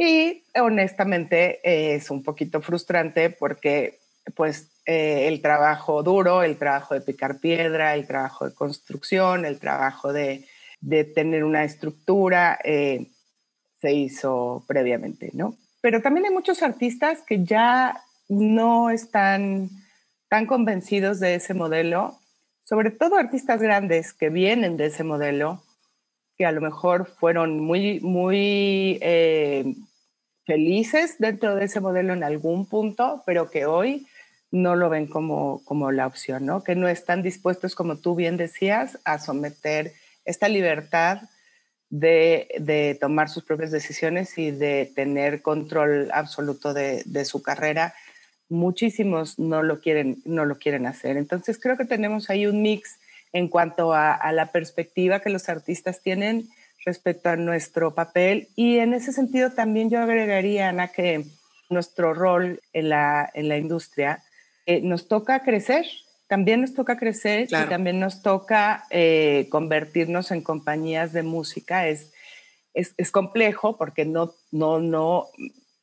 y 0.00 0.42
honestamente 0.58 1.60
es 1.62 2.10
un 2.10 2.22
poquito 2.22 2.62
frustrante 2.62 3.28
porque 3.28 3.98
pues 4.34 4.70
eh, 4.86 5.28
el 5.28 5.42
trabajo 5.42 6.02
duro, 6.02 6.42
el 6.42 6.56
trabajo 6.56 6.94
de 6.94 7.02
picar 7.02 7.38
piedra, 7.38 7.94
el 7.94 8.06
trabajo 8.06 8.48
de 8.48 8.54
construcción, 8.54 9.44
el 9.44 9.58
trabajo 9.58 10.12
de, 10.14 10.46
tener 11.14 11.44
una 11.44 11.64
estructura, 11.64 12.58
eh, 12.64 13.08
se 13.82 13.92
hizo 13.92 14.64
previamente, 14.66 15.30
¿no? 15.34 15.56
Pero 15.82 16.00
también 16.00 16.24
hay 16.24 16.32
muchos 16.32 16.62
artistas 16.62 17.20
que 17.26 17.44
ya 17.44 18.02
no 18.30 18.88
están 18.88 19.68
tan 20.30 20.46
convencidos 20.46 21.20
de 21.20 21.34
ese 21.34 21.52
modelo, 21.52 22.18
sobre 22.64 22.90
todo 22.90 23.16
artistas 23.16 23.60
grandes 23.60 24.14
que 24.14 24.30
vienen 24.30 24.78
de 24.78 24.86
ese 24.86 25.04
modelo, 25.04 25.62
que 26.38 26.46
a 26.46 26.52
lo 26.52 26.62
mejor 26.62 27.04
fueron 27.04 27.60
muy, 27.60 28.00
muy 28.00 28.98
eh, 29.02 29.74
felices 30.50 31.14
dentro 31.20 31.54
de 31.54 31.66
ese 31.66 31.78
modelo 31.78 32.12
en 32.12 32.24
algún 32.24 32.66
punto, 32.66 33.22
pero 33.24 33.50
que 33.50 33.66
hoy 33.66 34.08
no 34.50 34.74
lo 34.74 34.90
ven 34.90 35.06
como, 35.06 35.62
como 35.64 35.92
la 35.92 36.08
opción, 36.08 36.44
¿no? 36.44 36.64
Que 36.64 36.74
no 36.74 36.88
están 36.88 37.22
dispuestos, 37.22 37.76
como 37.76 37.98
tú 37.98 38.16
bien 38.16 38.36
decías, 38.36 38.98
a 39.04 39.20
someter 39.20 39.92
esta 40.24 40.48
libertad 40.48 41.20
de, 41.88 42.48
de 42.58 42.98
tomar 43.00 43.28
sus 43.28 43.44
propias 43.44 43.70
decisiones 43.70 44.36
y 44.38 44.50
de 44.50 44.90
tener 44.92 45.40
control 45.40 46.10
absoluto 46.12 46.74
de, 46.74 47.04
de, 47.06 47.24
su 47.24 47.42
carrera. 47.42 47.94
Muchísimos 48.48 49.38
no 49.38 49.62
lo, 49.62 49.80
quieren, 49.80 50.20
no 50.24 50.44
lo 50.46 50.58
quieren 50.58 50.84
hacer. 50.86 51.16
Entonces 51.16 51.60
creo 51.60 51.76
que 51.76 51.84
tenemos 51.84 52.28
ahí 52.28 52.48
un 52.48 52.60
mix 52.60 52.98
en 53.32 53.46
cuanto 53.46 53.92
a, 53.92 54.14
a 54.14 54.32
la 54.32 54.50
perspectiva 54.50 55.20
que 55.20 55.30
los 55.30 55.48
artistas 55.48 56.02
tienen 56.02 56.48
respecto 56.84 57.28
a 57.28 57.36
nuestro 57.36 57.94
papel. 57.94 58.48
Y 58.56 58.78
en 58.78 58.94
ese 58.94 59.12
sentido 59.12 59.50
también 59.50 59.90
yo 59.90 60.00
agregaría, 60.00 60.68
Ana, 60.68 60.88
que 60.88 61.24
nuestro 61.68 62.14
rol 62.14 62.60
en 62.72 62.88
la, 62.88 63.30
en 63.34 63.48
la 63.48 63.56
industria 63.56 64.22
eh, 64.66 64.80
nos 64.82 65.08
toca 65.08 65.42
crecer, 65.42 65.86
también 66.28 66.60
nos 66.60 66.74
toca 66.74 66.96
crecer 66.96 67.48
y 67.50 67.68
también 67.68 67.98
nos 67.98 68.22
toca 68.22 68.84
eh, 68.90 69.48
convertirnos 69.50 70.30
en 70.30 70.42
compañías 70.42 71.12
de 71.12 71.22
música. 71.22 71.88
Es, 71.88 72.12
es, 72.72 73.10
complejo 73.10 73.76
porque 73.76 74.04
no, 74.04 74.32
no, 74.52 74.78
no, 74.78 75.26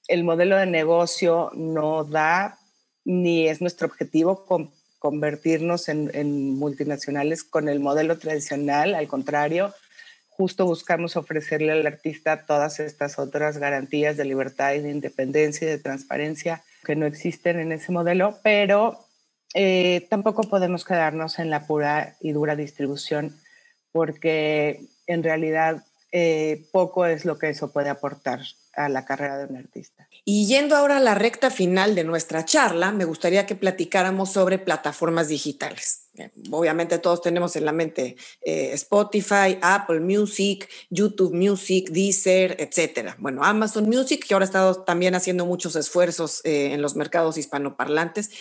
el 0.08 0.24
modelo 0.24 0.56
de 0.56 0.66
negocio 0.66 1.52
no 1.54 2.06
da 2.06 2.58
ni 3.04 3.48
es 3.48 3.60
nuestro 3.60 3.88
objetivo 3.88 4.46
convertirnos 5.00 5.90
en, 5.90 6.12
en, 6.14 6.58
multinacionales 6.58 7.44
con 7.44 7.68
el 7.68 7.82
modelo 7.82 8.18
tradicional, 8.18 8.96
al 8.96 9.08
contrario, 9.08 9.74
justo 10.38 10.65
buscamos 10.65 11.17
ofrecerle 11.17 11.71
al 11.71 11.88
artista 11.88 12.45
todas 12.45 12.80
estas 12.80 13.17
otras 13.17 13.58
garantías 13.58 14.17
de 14.17 14.26
libertad 14.26 14.73
y 14.73 14.80
de 14.80 14.91
independencia 14.91 15.67
y 15.67 15.71
de 15.71 15.80
transparencia 15.80 16.63
que 16.86 16.95
no 16.95 17.08
existen 17.08 17.60
en 17.60 17.71
ese 17.71 17.91
modelo, 17.91 18.38
pero 18.43 19.04
eh, 19.56 20.06
tampoco 20.12 20.43
podemos 20.43 20.86
quedarnos 20.86 21.39
en 21.39 21.50
la 21.50 21.65
pura 21.65 22.15
y 22.21 22.34
dura 22.34 22.56
distribución 22.56 23.36
porque 23.91 24.86
en 25.08 25.23
realidad 25.23 25.84
eh, 26.12 26.67
poco 26.71 27.08
es 27.08 27.26
lo 27.26 27.39
que 27.39 27.50
eso 27.50 27.71
puede 27.71 27.89
aportar 27.89 28.41
a 28.73 28.89
la 28.89 29.06
carrera 29.06 29.39
de 29.39 29.45
un 29.45 29.58
artista. 29.58 30.08
Y 30.23 30.45
yendo 30.45 30.76
ahora 30.76 30.97
a 30.97 31.02
la 31.02 31.15
recta 31.15 31.50
final 31.50 31.95
de 31.95 32.04
nuestra 32.04 32.45
charla, 32.45 32.91
me 32.91 33.06
gustaría 33.06 33.47
que 33.47 33.56
platicáramos 33.56 34.32
sobre 34.32 34.60
plataformas 34.60 35.30
digitales. 35.30 36.07
Obviamente 36.51 36.99
todos 36.99 37.21
tenemos 37.21 37.56
en 37.56 37.65
la 37.65 37.71
mente 37.71 38.15
eh, 38.41 38.71
Spotify, 38.73 39.58
Apple 39.62 39.99
Music, 39.99 40.69
YouTube 40.89 41.34
Music, 41.34 41.89
Deezer, 41.89 42.56
etcétera. 42.60 43.15
Bueno, 43.19 43.43
Amazon 43.43 43.89
Music, 43.89 44.25
que 44.25 44.34
ahora 44.34 44.45
ha 44.45 44.47
estado 44.47 44.84
también 44.84 45.15
haciendo 45.15 45.45
muchos 45.45 45.75
esfuerzos 45.75 46.41
eh, 46.45 46.73
en 46.73 46.82
los 46.82 46.95
mercados 46.95 47.38
hispanoparlantes. 47.38 48.32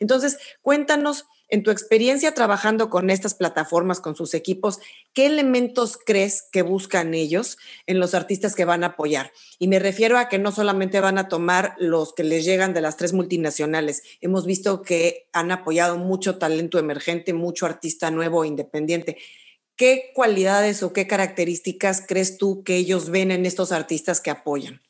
Entonces, 0.00 0.38
cuéntanos 0.62 1.26
en 1.52 1.62
tu 1.62 1.70
experiencia 1.70 2.32
trabajando 2.32 2.88
con 2.88 3.10
estas 3.10 3.34
plataformas, 3.34 4.00
con 4.00 4.16
sus 4.16 4.32
equipos, 4.32 4.80
¿qué 5.12 5.26
elementos 5.26 5.98
crees 5.98 6.48
que 6.50 6.62
buscan 6.62 7.12
ellos 7.12 7.58
en 7.86 8.00
los 8.00 8.14
artistas 8.14 8.54
que 8.54 8.64
van 8.64 8.84
a 8.84 8.88
apoyar? 8.88 9.32
Y 9.58 9.68
me 9.68 9.78
refiero 9.78 10.16
a 10.16 10.30
que 10.30 10.38
no 10.38 10.50
solamente 10.50 10.98
van 11.00 11.18
a 11.18 11.28
tomar 11.28 11.74
los 11.78 12.14
que 12.14 12.24
les 12.24 12.46
llegan 12.46 12.72
de 12.72 12.80
las 12.80 12.96
tres 12.96 13.12
multinacionales. 13.12 14.02
Hemos 14.22 14.46
visto 14.46 14.80
que 14.80 15.28
han 15.34 15.50
apoyado 15.50 15.98
mucho 15.98 16.38
talento 16.38 16.78
emergente, 16.78 17.34
mucho 17.34 17.66
artista 17.66 18.10
nuevo, 18.10 18.46
independiente. 18.46 19.18
¿Qué 19.76 20.10
cualidades 20.14 20.82
o 20.82 20.94
qué 20.94 21.06
características 21.06 22.02
crees 22.08 22.38
tú 22.38 22.64
que 22.64 22.76
ellos 22.76 23.10
ven 23.10 23.30
en 23.30 23.44
estos 23.44 23.72
artistas 23.72 24.22
que 24.22 24.30
apoyan? 24.30 24.80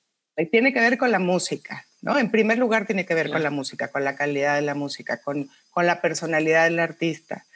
Tiene 0.53 0.73
que 0.73 0.79
ver 0.79 0.97
con 0.97 1.11
la 1.11 1.19
música, 1.19 1.89
¿no? 2.03 2.19
En 2.19 2.31
primer 2.31 2.59
lugar 2.59 2.87
tiene 2.87 3.07
que 3.07 3.15
ver 3.15 3.31
con 3.31 3.43
la 3.43 3.51
música, 3.51 3.89
con 3.89 4.05
la 4.05 4.17
calidad 4.17 4.57
de 4.57 4.63
la 4.63 4.75
música, 4.75 5.23
con, 5.23 5.49
con 5.71 5.87
la 5.87 6.01
personalidad 6.03 6.65
del 6.65 6.81
artista. 6.81 7.47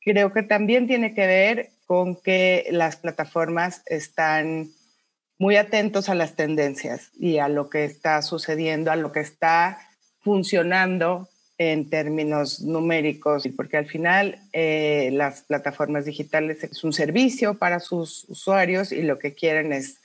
Creo 0.00 0.32
que 0.32 0.42
también 0.42 0.86
tiene 0.86 1.12
que 1.12 1.26
ver 1.26 1.70
con 1.86 2.16
que 2.16 2.66
las 2.70 2.96
plataformas 2.96 3.82
están 3.86 4.70
muy 5.38 5.56
atentos 5.56 6.08
a 6.08 6.14
las 6.14 6.34
tendencias 6.36 7.10
y 7.18 7.38
a 7.38 7.48
lo 7.48 7.68
que 7.68 7.84
está 7.84 8.22
sucediendo, 8.22 8.90
a 8.90 8.96
lo 8.96 9.12
que 9.12 9.20
está 9.20 9.78
funcionando 10.20 11.28
en 11.58 11.88
términos 11.88 12.60
numéricos, 12.60 13.44
porque 13.56 13.76
al 13.76 13.86
final 13.86 14.38
eh, 14.52 15.10
las 15.12 15.42
plataformas 15.42 16.04
digitales 16.04 16.64
es 16.64 16.82
un 16.84 16.92
servicio 16.92 17.54
para 17.54 17.80
sus 17.80 18.24
usuarios 18.28 18.92
y 18.92 19.02
lo 19.02 19.18
que 19.18 19.34
quieren 19.34 19.72
es 19.72 19.98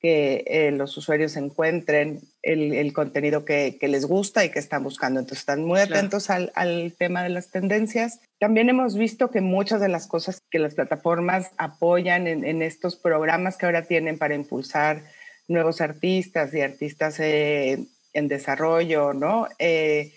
que 0.00 0.44
eh, 0.46 0.70
los 0.72 0.96
usuarios 0.96 1.36
encuentren 1.36 2.20
el, 2.42 2.92
contenido 2.92 3.44
que, 3.44 3.78
les 3.80 4.04
gusta 4.04 4.44
y 4.44 4.50
que 4.50 4.58
están 4.58 4.84
buscando. 4.84 5.20
Entonces 5.20 5.40
están 5.40 5.64
muy 5.64 5.80
atentos 5.80 6.30
al, 6.30 6.94
tema 6.98 7.22
de 7.22 7.30
las 7.30 7.50
tendencias. 7.50 8.20
También 8.38 8.68
hemos 8.68 8.96
visto 8.96 9.30
que 9.30 9.40
muchas 9.40 9.80
de 9.80 9.88
las 9.88 10.06
cosas 10.06 10.42
que 10.50 10.58
las 10.58 10.74
plataformas 10.74 11.50
apoyan 11.56 12.26
en, 12.26 12.62
estos 12.62 12.96
programas 12.96 13.56
que 13.56 13.66
ahora 13.66 13.82
tienen 13.82 14.18
para 14.18 14.34
impulsar 14.34 15.02
nuevos 15.48 15.80
artistas 15.80 16.52
y 16.54 16.60
artistas 16.60 17.18
eh, 17.20 17.86
en 18.12 18.28
desarrollo, 18.28 19.12
¿no? 19.12 19.48
Eh, 19.58 20.12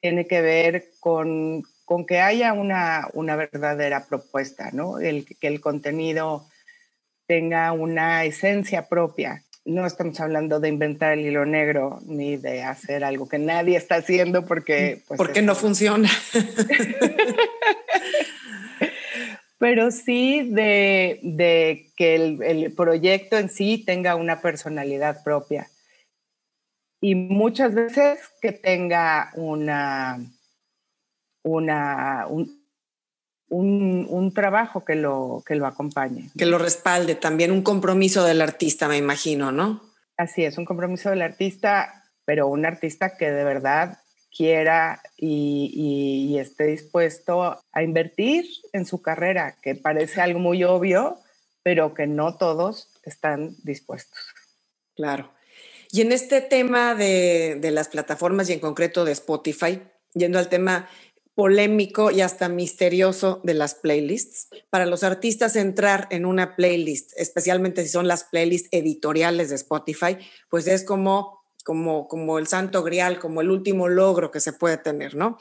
tiene 0.00 0.26
que 0.26 0.40
ver 0.40 0.90
con, 1.00 1.62
con 1.84 2.06
que 2.06 2.20
haya 2.20 2.52
una, 2.52 3.08
una 3.14 3.36
verdadera 3.36 4.06
propuesta, 4.06 4.70
¿no? 4.72 4.98
El, 4.98 5.26
que 5.26 5.46
el 5.48 5.60
contenido 5.60 6.46
tenga 7.26 7.72
una 7.72 8.24
esencia 8.24 8.88
propia. 8.88 9.42
No 9.64 9.84
estamos 9.84 10.20
hablando 10.20 10.60
de 10.60 10.68
inventar 10.68 11.14
el 11.14 11.26
hilo 11.26 11.44
negro 11.44 12.00
ni 12.06 12.36
de 12.36 12.62
hacer 12.62 13.02
algo 13.02 13.28
que 13.28 13.38
nadie 13.38 13.76
está 13.76 13.96
haciendo 13.96 14.46
porque... 14.46 15.02
Pues, 15.08 15.18
porque 15.18 15.42
no 15.42 15.54
funciona. 15.56 16.08
Pero 19.58 19.90
sí 19.90 20.48
de, 20.50 21.18
de 21.22 21.90
que 21.96 22.14
el, 22.14 22.42
el, 22.42 22.72
proyecto 22.74 23.38
en 23.38 23.48
sí 23.48 23.82
tenga 23.84 24.14
una 24.14 24.40
personalidad 24.40 25.24
propia. 25.24 25.68
Y 27.00 27.14
muchas 27.14 27.74
veces 27.74 28.20
que 28.40 28.52
tenga 28.52 29.30
una, 29.34 30.18
una, 31.42 32.26
un, 32.28 32.55
un, 33.48 34.32
trabajo 34.34 34.84
que 34.84 34.94
lo, 34.94 35.42
que 35.46 35.54
lo 35.54 35.66
acompañe. 35.66 36.30
Que 36.36 36.46
lo 36.46 36.58
respalde 36.58 37.14
también, 37.14 37.50
un 37.50 37.62
compromiso 37.62 38.24
del 38.24 38.40
artista, 38.40 38.88
me 38.88 38.96
imagino, 38.96 39.52
¿no? 39.52 39.82
Así 40.16 40.44
es, 40.44 40.58
un 40.58 40.64
compromiso 40.64 41.10
del 41.10 41.22
artista, 41.22 42.04
pero 42.24 42.48
un 42.48 42.66
artista 42.66 43.16
que 43.16 43.30
de 43.30 43.44
verdad 43.44 43.98
quiera 44.34 45.00
y, 45.16 46.30
y, 46.34 46.38
esté 46.38 46.64
dispuesto 46.64 47.58
a 47.72 47.82
invertir 47.82 48.44
en 48.72 48.84
su 48.84 49.00
carrera, 49.00 49.56
que 49.62 49.74
parece 49.74 50.20
algo 50.20 50.38
muy 50.38 50.62
obvio, 50.64 51.18
pero 51.62 51.94
que 51.94 52.06
no 52.06 52.36
todos 52.36 52.90
están 53.04 53.56
dispuestos. 53.62 54.18
Claro. 54.94 55.30
Y 55.90 56.02
en 56.02 56.12
este 56.12 56.42
tema 56.42 56.94
de, 56.94 57.56
de 57.60 57.70
las 57.70 57.88
plataformas 57.88 58.50
y 58.50 58.52
en 58.52 58.60
concreto 58.60 59.04
de 59.04 59.12
Spotify, 59.12 59.80
yendo 60.12 60.38
al 60.38 60.48
tema 60.48 60.88
polémico 61.36 62.10
y 62.10 62.22
hasta 62.22 62.48
misterioso 62.48 63.42
de 63.44 63.52
las 63.52 63.74
playlists. 63.74 64.48
Para 64.70 64.86
los 64.86 65.04
artistas 65.04 65.54
entrar 65.54 66.08
en 66.10 66.24
una 66.24 66.56
playlist, 66.56 67.12
especialmente 67.16 67.82
si 67.82 67.90
son 67.90 68.08
las 68.08 68.24
playlists 68.24 68.70
editoriales 68.72 69.50
de 69.50 69.56
Spotify, 69.56 70.16
pues 70.48 70.66
es 70.66 70.82
como, 70.82 71.44
como, 71.62 72.08
como 72.08 72.38
el 72.38 72.46
santo 72.46 72.82
grial, 72.82 73.18
como 73.18 73.42
el 73.42 73.50
último 73.50 73.86
logro 73.86 74.30
que 74.30 74.40
se 74.40 74.54
puede 74.54 74.78
tener, 74.78 75.14
¿no? 75.14 75.36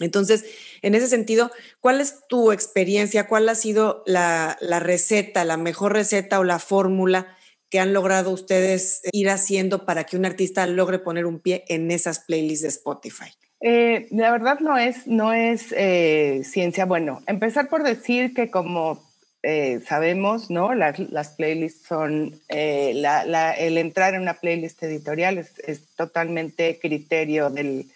Entonces, 0.00 0.44
en 0.82 0.94
ese 0.94 1.08
sentido, 1.08 1.50
¿cuál 1.80 2.02
es 2.02 2.26
tu 2.28 2.52
experiencia? 2.52 3.26
¿Cuál 3.26 3.48
ha 3.48 3.54
sido 3.54 4.02
la, 4.04 4.58
la 4.60 4.80
receta, 4.80 5.46
la 5.46 5.56
mejor 5.56 5.94
receta 5.94 6.40
o 6.40 6.44
la 6.44 6.58
fórmula 6.58 7.38
que 7.70 7.80
han 7.80 7.94
logrado 7.94 8.30
ustedes 8.30 9.00
ir 9.12 9.30
haciendo 9.30 9.86
para 9.86 10.04
que 10.04 10.18
un 10.18 10.26
artista 10.26 10.66
logre 10.66 10.98
poner 10.98 11.24
un 11.24 11.40
pie 11.40 11.64
en 11.68 11.90
esas 11.90 12.20
playlists 12.20 12.62
de 12.62 12.68
Spotify? 12.68 13.32
Eh, 13.62 14.08
la 14.10 14.32
verdad 14.32 14.58
no 14.60 14.76
es, 14.76 15.06
no 15.06 15.32
es 15.32 15.72
eh, 15.76 16.42
ciencia. 16.44 16.84
Bueno, 16.84 17.22
empezar 17.26 17.68
por 17.68 17.84
decir 17.84 18.34
que 18.34 18.50
como 18.50 19.02
eh, 19.42 19.80
sabemos, 19.86 20.50
¿no? 20.50 20.74
Las, 20.74 20.98
las 20.98 21.30
playlists 21.30 21.86
son, 21.86 22.40
el 22.48 23.78
entrar 23.78 24.14
en 24.14 24.22
una 24.22 24.34
playlist 24.34 24.82
editorial 24.82 25.38
es, 25.38 25.94
totalmente 25.96 26.78
criterio 26.80 27.50
del, 27.50 27.90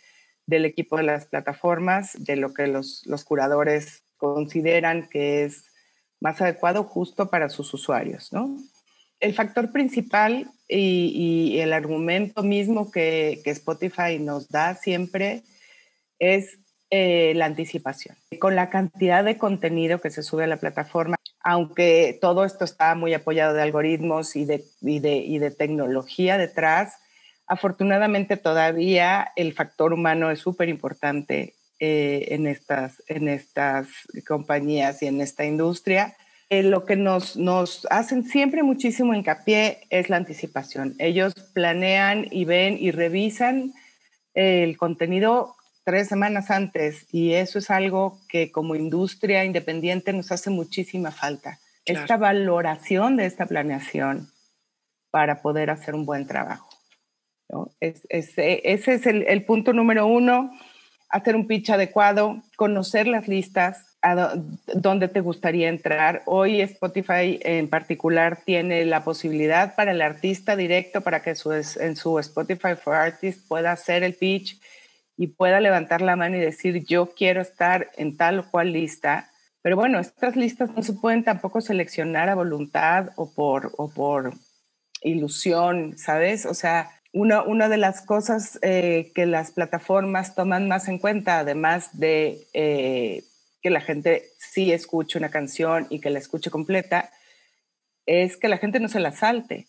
del 0.47 0.65
equipo 0.65 0.97
de 0.97 1.03
las 1.03 1.27
plataformas, 1.27 2.13
de 2.19 2.37
lo 2.37 2.55
que 2.55 2.69
los, 2.69 3.05
los 3.07 3.25
curadores 3.25 4.03
consideran 4.17 5.09
que 5.09 5.45
es 5.45 5.65
más 6.21 6.41
adecuado 6.41 6.85
justo 6.85 7.29
para 7.29 7.49
sus 7.49 7.73
usuarios, 7.75 8.33
¿no? 8.33 8.57
El 9.21 9.35
factor 9.35 9.73
principal 9.73 10.51
y, 10.69 11.59
el 11.59 11.73
argumento 11.73 12.43
mismo 12.43 12.91
que, 12.91 13.41
Spotify 13.45 14.19
nos 14.19 14.49
da 14.49 14.75
siempre 14.75 15.43
es 16.19 16.59
eh, 16.91 17.33
la 17.35 17.47
anticipación. 17.47 18.17
Con 18.39 18.55
la 18.55 18.71
cantidad 18.71 19.25
de 19.25 19.39
contenido 19.39 20.01
que 20.01 20.11
se 20.11 20.23
sube 20.23 20.45
a 20.45 20.47
la 20.47 20.59
plataforma, 20.59 21.17
aunque 21.43 22.17
todo 22.21 22.45
esto 22.45 22.65
está 22.65 22.95
muy 22.95 23.13
apoyado 23.13 23.55
de 23.55 23.63
algoritmos 23.63 24.37
y 24.37 24.45
de, 24.45 24.65
y 24.81 25.01
de, 25.01 25.17
y 25.17 25.39
de 25.39 25.51
tecnología 25.51 26.39
detrás, 26.39 26.95
afortunadamente 27.47 28.37
todavía 28.37 29.33
el 29.37 29.53
factor 29.53 29.93
humano 29.93 30.31
es 30.31 30.39
súper 30.39 30.69
importante 30.69 31.55
eh, 31.81 32.29
en, 32.31 32.47
estas, 32.47 33.03
en 33.09 33.29
estas 33.29 33.89
compañías 34.27 35.03
y 35.03 35.07
en 35.07 35.21
esta 35.21 35.45
industria. 35.45 36.17
Eh, 36.51 36.63
lo 36.63 36.85
que 36.85 36.95
nos, 36.95 37.37
nos 37.37 37.87
hacen 37.91 38.25
siempre 38.25 38.63
muchísimo 38.63 39.13
hincapié 39.13 39.81
es 39.91 40.09
la 40.09 40.19
anticipación. 40.19 40.95
Ellos 41.01 41.35
planean 41.53 42.29
y 42.31 42.45
ven 42.45 42.79
y 42.81 42.93
revisan 42.93 43.73
el 44.35 44.77
contenido 44.77 45.56
tres 45.87 46.09
semanas 46.09 46.51
antes 46.51 47.07
y 47.13 47.35
eso 47.35 47.61
es 47.61 47.71
algo 47.71 48.19
que 48.29 48.51
como 48.51 48.75
industria 48.75 49.45
independiente 49.45 50.13
nos 50.13 50.33
hace 50.33 50.51
muchísima 50.51 51.13
falta. 51.13 51.61
Esta 51.85 52.17
valoración 52.17 53.17
de 53.17 53.27
esta 53.27 53.47
planeación 53.47 54.29
para 55.13 55.43
poder 55.43 55.71
hacer 55.71 55.95
un 55.95 56.05
buen 56.05 56.27
trabajo. 56.27 56.69
Es, 57.79 58.03
ese 58.09 58.65
es 58.95 59.07
el, 59.07 59.23
el 59.29 59.45
punto 59.45 59.73
número 59.73 60.09
uno 60.09 60.51
hacer 61.09 61.37
un 61.37 61.47
pitch 61.47 61.71
adecuado, 61.71 62.43
conocer 62.57 63.07
las 63.07 63.29
listas, 63.29 63.97
a 64.03 64.35
dónde 64.75 65.07
te 65.07 65.21
gustaría 65.21 65.69
entrar. 65.69 66.23
Hoy 66.27 66.61
Spotify 66.63 67.39
en 67.43 67.69
particular 67.69 68.41
tiene 68.45 68.85
la 68.85 69.05
posibilidad 69.05 69.77
para 69.77 69.93
el 69.93 70.03
artista 70.03 70.57
directo 70.57 71.01
para 71.01 71.23
que 71.23 71.37
su, 71.37 71.53
en 71.53 71.95
su 71.95 72.19
Spotify 72.19 72.75
for 72.75 72.95
Artists 72.95 73.45
pueda 73.47 73.71
hacer 73.71 74.03
el 74.03 74.15
pitch 74.15 74.61
y 75.17 75.29
pueda 75.29 75.61
levantar 75.61 76.03
la 76.03 76.17
mano 76.17 76.37
y 76.37 76.41
decir 76.41 76.85
yo 76.85 77.15
quiero 77.15 77.41
estar 77.41 77.91
en 77.97 78.17
tal 78.17 78.41
o 78.41 78.51
cual 78.51 78.73
lista. 78.73 79.31
Pero 79.63 79.77
bueno, 79.77 79.99
estas 79.99 80.37
listas 80.37 80.71
no 80.75 80.83
se 80.83 80.93
pueden 80.93 81.25
tampoco 81.25 81.61
seleccionar 81.61 82.29
a 82.29 82.35
voluntad 82.35 83.11
o 83.17 83.33
por, 83.33 83.73
o 83.77 83.89
por 83.89 84.35
ilusión, 85.03 85.97
¿sabes? 85.99 86.47
O 86.47 86.55
sea, 86.55 86.91
una, 87.13 87.69
de 87.69 87.79
las 87.79 88.03
cosas 88.03 88.59
eh, 88.63 89.11
que 89.15 89.27
las 89.27 89.51
plataformas 89.51 90.35
toman 90.35 90.69
más 90.69 90.87
en 90.89 90.99
cuenta, 90.99 91.39
además 91.39 91.99
de 91.99 92.47
eh, 92.53 93.25
que 93.63 93.71
la 93.71 93.81
gente 93.81 94.25
sí 94.39 94.73
escuche 94.73 95.19
una 95.19 95.31
canción 95.31 95.87
y 95.89 96.01
que 96.01 96.11
la 96.11 96.19
escuche 96.19 96.51
completa, 96.51 97.11
es 98.05 98.37
que 98.37 98.49
la 98.49 98.59
gente 98.59 98.81
no 98.81 98.89
se 98.89 99.01
la 99.01 99.13
salte. 99.13 99.67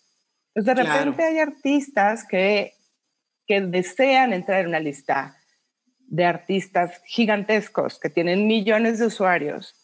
Pues 0.53 0.65
de 0.65 0.73
repente 0.73 1.23
hay 1.23 1.39
artistas 1.39 2.25
que, 2.27 2.73
que 3.47 3.61
desean 3.61 4.33
entrar 4.33 4.61
en 4.61 4.67
una 4.67 4.79
lista 4.79 5.36
de 6.07 6.25
artistas 6.25 7.01
gigantescos 7.05 7.99
que 7.99 8.09
tienen 8.09 8.47
millones 8.47 8.99
de 8.99 9.05
usuarios 9.05 9.75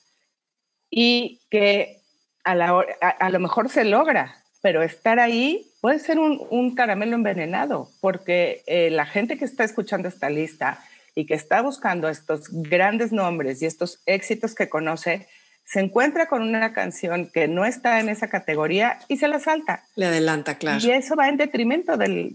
y 0.90 1.42
que 1.50 2.02
a, 2.44 3.30
lo 3.30 3.40
mejor 3.40 3.70
se 3.70 3.86
logra, 3.86 4.44
pero 4.62 4.84
estar 4.84 5.20
ahí 5.20 5.72
puede 5.82 6.00
ser 6.00 6.20
un, 6.20 6.76
caramelo 6.76 7.16
envenenado, 7.16 7.90
porque 8.02 8.64
eh, 8.68 8.90
la 8.90 9.06
gente 9.06 9.38
que 9.38 9.46
está 9.46 9.64
escuchando 9.64 10.08
esta 10.08 10.30
lista 10.30 10.84
y 11.16 11.26
que 11.26 11.34
está 11.36 11.62
buscando 11.62 12.10
estos 12.10 12.50
grandes 12.50 13.12
nombres 13.12 13.62
y 13.62 13.66
estos 13.66 14.02
éxitos 14.06 14.56
que 14.56 14.70
conoce, 14.70 15.28
se 15.66 15.80
encuentra 15.80 16.28
con 16.28 16.44
una 16.44 16.74
canción 16.74 17.28
que 17.28 17.48
no 17.48 17.66
está 17.66 18.00
en 18.00 18.10
esa 18.10 18.28
categoría 18.28 19.00
y 19.08 19.18
se 19.18 19.28
la 19.28 19.40
salta. 19.40 19.84
Le 19.96 20.08
adelanta, 20.08 20.56
claro. 20.58 20.80
Y 20.82 20.92
eso 20.92 21.16
va 21.16 21.30
en 21.30 21.38
detrimento 21.38 21.98
del, 21.98 22.34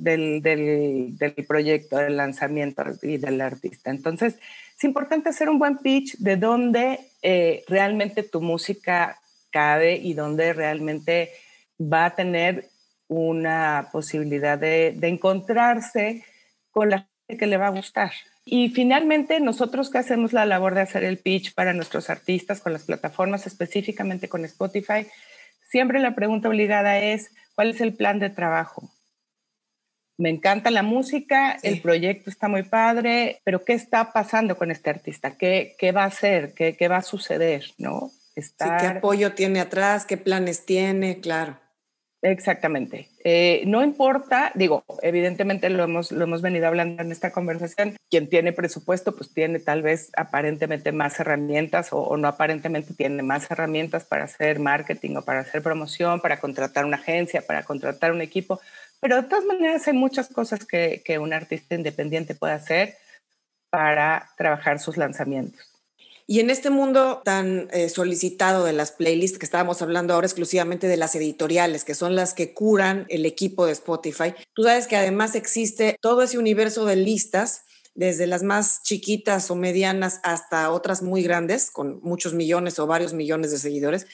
proyecto, 1.47 1.99
del 1.99 2.17
lanzamiento 2.17 2.83
y 3.03 3.19
del 3.19 3.41
artista. 3.41 3.91
Entonces, 3.91 4.37
es 4.77 4.85
importante 4.85 5.29
hacer 5.29 5.49
un 5.49 5.59
buen 5.59 5.79
pitch 5.79 6.17
de 6.19 6.37
dónde 6.37 7.01
eh, 7.23 7.65
realmente 7.69 8.23
tu 8.23 8.41
música 8.41 9.19
cabe 9.51 9.97
y 9.97 10.15
dónde 10.15 10.53
realmente 10.53 11.31
va 11.81 12.07
a 12.07 12.15
tener 12.15 12.69
una 13.09 13.89
posibilidad 13.93 14.59
de, 14.59 14.97
encontrarse 15.03 16.25
con 16.71 16.91
la 16.91 16.99
gente 16.99 17.39
que 17.39 17.47
le 17.47 17.57
va 17.57 17.69
a 17.69 17.71
gustar. 17.71 18.13
Y 18.51 18.71
finalmente, 18.71 19.41
nosotros 19.41 19.91
que 19.91 19.99
hacemos 19.99 20.33
la 20.33 20.47
labor 20.47 20.75
de 20.75 20.81
hacer 20.81 21.05
el 21.05 21.19
pitch 21.19 21.53
para 21.55 21.75
nuestros 21.75 22.09
artistas 22.09 22.63
con 22.63 22.73
las 22.73 22.85
plataformas, 22.85 23.47
específicamente 23.47 24.31
con 24.31 24.43
Spotify, 24.47 25.07
siempre 25.69 25.99
la 25.99 26.15
pregunta 26.15 26.49
obligada 26.49 26.99
es, 26.99 27.31
¿cuál 27.55 27.71
es 27.71 27.83
el 27.83 27.93
plan 27.93 28.19
de 28.19 28.31
trabajo? 28.31 28.91
Me 30.17 30.31
encanta 30.31 30.71
la 30.71 30.83
música, 30.83 31.59
el 31.63 31.83
proyecto 31.83 32.31
está 32.31 32.49
muy 32.49 32.63
padre, 32.63 33.43
pero 33.45 33.65
¿qué 33.65 33.75
está 33.75 34.15
pasando 34.15 34.57
con 34.57 34.71
este 34.71 34.89
artista? 34.89 35.37
¿Qué, 35.37 35.77
qué 35.79 35.93
va 35.93 36.05
a 36.05 36.07
hacer? 36.07 36.55
¿Qué, 36.55 36.75
¿Qué, 36.75 36.89
va 36.89 36.97
a 36.97 37.03
suceder? 37.03 37.67
¿No? 37.77 38.11
¿Qué 38.35 38.87
apoyo 38.87 39.35
tiene 39.35 39.61
atrás? 39.61 40.07
¿Qué 40.07 40.17
planes 40.17 40.65
tiene? 40.65 41.21
Claro. 41.21 41.59
Exactamente. 42.21 43.09
Eh, 43.23 43.63
no 43.67 43.85
importa, 43.85 44.51
digo, 44.57 44.85
evidentemente 45.03 45.71
lo 45.71 45.85
hemos, 45.85 46.11
lo 46.11 46.25
hemos 46.25 46.43
venido 46.43 46.67
hablando 46.67 47.01
en 47.01 47.13
esta 47.13 47.31
conversación, 47.31 47.97
quien 48.11 48.29
tiene 48.29 48.53
presupuesto, 48.53 49.15
pues 49.15 49.33
tiene 49.33 49.61
tal 49.61 49.83
vez 49.83 50.11
aparentemente 50.17 50.91
más 50.91 51.21
herramientas 51.21 51.91
o, 51.93 52.17
no 52.17 52.27
aparentemente 52.27 52.93
tiene 52.95 53.23
más 53.23 53.49
herramientas 53.51 54.05
para 54.05 54.25
hacer 54.25 54.59
marketing 54.59 55.17
o 55.17 55.23
para 55.23 55.41
hacer 55.41 55.63
promoción, 55.63 56.21
para 56.21 56.41
contratar 56.41 56.85
una 56.85 56.97
agencia, 56.97 57.47
para 57.47 57.63
contratar 57.63 58.11
un 58.11 58.21
equipo, 58.21 58.61
pero 59.01 59.23
de 59.23 59.29
todas 59.29 59.45
maneras 59.45 59.87
hay 59.87 59.95
muchas 59.95 60.29
cosas 60.29 60.67
que, 60.67 61.03
que 61.05 61.21
un 61.21 61.33
artista 61.33 61.77
independiente 61.77 62.35
puede 62.35 62.55
hacer 62.55 62.97
para 63.71 64.31
trabajar 64.37 64.81
sus 64.81 64.97
lanzamientos. 64.97 65.68
Y 66.31 66.41
en 66.41 66.51
este 66.51 66.69
mundo 66.69 67.23
tan 67.25 67.69
eh, 67.73 67.89
solicitado 67.89 68.63
de 68.65 68.75
las 68.75 68.93
playlists, 68.93 69.39
que 69.39 69.47
estábamos 69.47 69.81
hablando 69.81 70.13
ahora 70.13 70.27
exclusivamente 70.27 70.87
de 70.87 70.99
las 70.99 71.15
editoriales, 71.15 71.87
que 71.87 71.95
son 71.95 72.15
las 72.15 72.35
que 72.35 72.53
curan 72.53 73.07
el 73.09 73.25
equipo 73.25 73.65
de 73.65 73.73
Spotify, 73.73 74.35
tú 74.53 74.65
sabes 74.65 74.87
que 74.87 74.97
además 74.97 75.35
existe 75.35 75.97
todo 76.03 76.21
ese 76.23 76.37
universo 76.37 76.85
de 76.85 76.97
listas 76.97 77.63
desde 77.95 78.27
las 78.27 78.43
más 78.43 78.83
chiquitas 78.83 79.51
o 79.51 79.57
medianas 79.57 80.21
hasta 80.23 80.71
otras 80.71 81.03
muy 81.03 81.23
grandes, 81.23 81.71
con 81.71 81.99
muchos 82.03 82.35
millones 82.35 82.79
o 82.79 82.87
varios 82.87 83.15
millones 83.15 83.51
de 83.51 83.59
seguidores. 83.59 84.07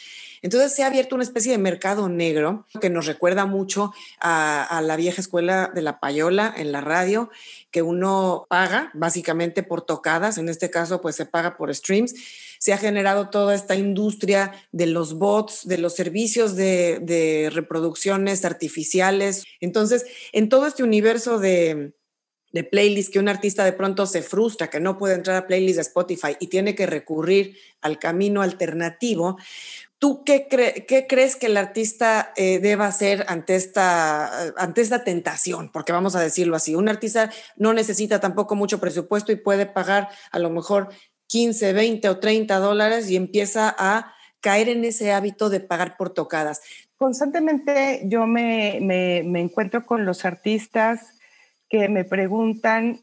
Entonces 0.45 0.75
se 0.75 0.83
ha 0.83 0.89
abierto 0.89 1.15
una 1.15 1.25
especie 1.25 1.53
de 1.53 1.59
mercado 1.59 2.11
negro 2.11 2.67
que 2.79 2.91
nos 2.91 3.07
recuerda 3.07 3.47
mucho 3.47 3.95
a, 4.21 4.83
la 4.85 4.95
vieja 4.95 5.23
escuela 5.23 5.73
de 5.75 5.81
la 5.81 6.01
payola 6.01 6.53
en 6.55 6.71
la 6.71 6.83
radio 6.83 7.31
que 7.71 7.81
uno 7.81 8.45
paga 8.51 8.91
básicamente 8.93 9.63
por 9.63 9.81
tocadas, 9.87 10.37
en 10.37 10.51
este 10.51 10.69
caso 10.69 11.01
pues 11.01 11.17
se 11.17 11.25
paga 11.25 11.57
por 11.57 11.75
streams. 11.75 12.15
Se 12.59 12.75
ha 12.75 12.77
generado 12.77 13.31
toda 13.31 13.55
esta 13.55 13.75
industria 13.75 14.53
de 14.71 14.85
los 14.85 15.15
bots, 15.15 15.67
de 15.67 15.79
los 15.79 15.95
servicios 15.95 16.57
de, 16.57 17.51
reproducciones 17.51 18.45
artificiales. 18.45 19.45
Entonces, 19.61 20.05
en 20.33 20.51
todo 20.51 20.67
este 20.67 20.83
universo 20.83 21.39
de, 21.39 21.95
de 22.53 22.65
playlists 22.65 23.11
que 23.11 23.19
un 23.19 23.29
artista 23.29 23.65
de 23.65 23.73
pronto 23.73 24.05
se 24.05 24.21
frustra 24.21 24.69
que 24.69 24.79
no 24.79 24.99
puede 24.99 25.15
entrar 25.15 25.37
a 25.37 25.47
playlists 25.47 25.77
de 25.77 25.83
Spotify 25.83 26.37
y 26.39 26.49
tiene 26.49 26.75
que 26.75 26.85
recurrir 26.85 27.57
al 27.81 27.99
camino 27.99 28.43
alternativo, 28.43 29.39
¿Tú 30.05 30.23
qué, 30.23 30.47
crees 31.09 31.35
que 31.35 31.47
el 31.47 31.57
artista 31.57 32.35
eh, 32.37 32.59
deba 32.59 32.87
hacer 32.87 33.25
ante 33.27 33.55
esta, 33.57 34.51
ante 34.59 34.83
esta 34.83 35.03
tentación? 35.03 35.71
Porque 35.73 35.93
vamos 35.93 36.15
a 36.15 36.21
decirlo 36.21 36.57
así, 36.57 36.75
un 36.75 36.91
artista 36.91 37.31
no 37.57 37.73
necesita 37.73 38.21
tampoco 38.21 38.55
mucho 38.55 38.79
presupuesto 38.81 39.33
y 39.33 39.37
puede 39.37 39.65
pagar 39.65 40.11
a 40.31 40.39
lo 40.39 40.51
mejor 40.51 40.91
15, 41.29 41.73
20 41.73 42.11
o 42.11 42.19
30 42.19 42.59
dólares 42.59 43.09
y 43.09 43.17
empieza 43.17 43.75
a 43.79 44.13
caer 44.41 44.69
en 44.69 44.85
ese 44.85 45.11
hábito 45.11 45.49
de 45.49 45.61
pagar 45.61 45.97
por 45.97 46.11
tocadas. 46.11 46.61
Constantemente 46.99 48.03
yo 48.05 48.27
me, 48.27 48.81
me 48.83 49.41
encuentro 49.41 49.87
con 49.87 50.05
los 50.05 50.27
artistas 50.27 51.15
que 51.67 51.89
me 51.89 52.05
preguntan 52.05 53.01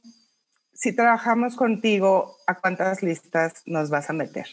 si 0.72 0.96
trabajamos 0.96 1.56
contigo, 1.56 2.38
¿a 2.46 2.60
cuántas 2.60 3.02
listas 3.02 3.64
nos 3.66 3.90
vas 3.90 4.12
a 4.12 4.14
meter? 4.14 4.46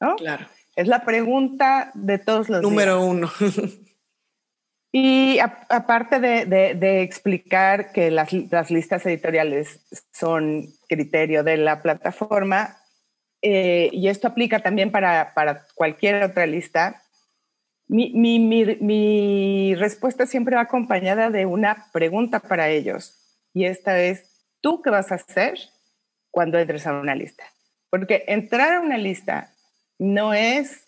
¿No? 0.00 0.14
Claro. 0.14 0.46
Es 0.74 0.88
la 0.88 1.04
pregunta 1.04 1.90
de 1.94 2.18
todos 2.18 2.48
los 2.48 2.62
Número 2.62 3.04
uno. 3.04 3.30
Y 4.94 5.38
aparte 5.38 6.20
de, 6.20 7.02
explicar 7.02 7.92
que 7.92 8.10
las, 8.10 8.30
listas 8.70 9.06
editoriales 9.06 9.80
son 10.12 10.66
criterio 10.86 11.42
de 11.42 11.56
la 11.56 11.80
plataforma, 11.80 12.76
eh, 13.40 13.88
y 13.90 14.08
esto 14.08 14.28
aplica 14.28 14.60
también 14.60 14.92
para, 14.92 15.32
cualquier 15.74 16.22
otra 16.22 16.46
lista, 16.46 17.02
mi, 17.88 18.38
mi, 18.38 19.74
respuesta 19.76 20.26
siempre 20.26 20.56
va 20.56 20.62
acompañada 20.62 21.30
de 21.30 21.46
una 21.46 21.86
pregunta 21.92 22.40
para 22.40 22.68
ellos. 22.68 23.18
Y 23.54 23.64
esta 23.64 23.98
es, 23.98 24.46
¿tú 24.60 24.82
qué 24.82 24.90
vas 24.90 25.10
a 25.10 25.14
hacer 25.14 25.58
cuando 26.30 26.58
entres 26.58 26.86
a 26.86 26.92
una 26.92 27.14
lista? 27.14 27.44
Porque 27.88 28.24
entrar 28.28 28.74
a 28.74 28.80
una 28.80 28.98
lista 28.98 29.51
no 30.02 30.34
es 30.34 30.84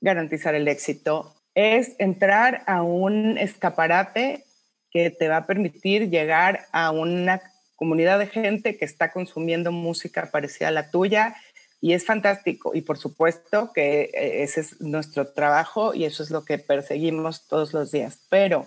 garantizar 0.00 0.54
el 0.54 0.68
éxito, 0.68 1.34
es 1.54 1.96
entrar 1.98 2.62
a 2.66 2.82
un 2.82 3.36
escaparate 3.36 4.44
que 4.90 5.10
te 5.10 5.28
va 5.28 5.38
a 5.38 5.46
permitir 5.46 6.08
llegar 6.08 6.66
a 6.72 6.92
una 6.92 7.42
comunidad 7.74 8.20
de 8.20 8.28
gente 8.28 8.76
que 8.76 8.84
está 8.84 9.10
consumiendo 9.10 9.72
música 9.72 10.30
parecida 10.30 10.68
a 10.68 10.72
la 10.72 10.90
tuya 10.90 11.34
y 11.80 11.94
es 11.94 12.06
fantástico. 12.06 12.70
Y 12.74 12.82
por 12.82 12.96
supuesto 12.96 13.72
que 13.74 14.02
eh, 14.14 14.42
ese 14.44 14.60
es 14.60 14.80
nuestro 14.80 15.32
trabajo 15.32 15.92
y 15.92 16.04
eso 16.04 16.22
es 16.22 16.30
lo 16.30 16.44
que 16.44 16.58
perseguimos 16.58 17.48
todos 17.48 17.72
los 17.72 17.90
días. 17.90 18.20
Pero 18.30 18.66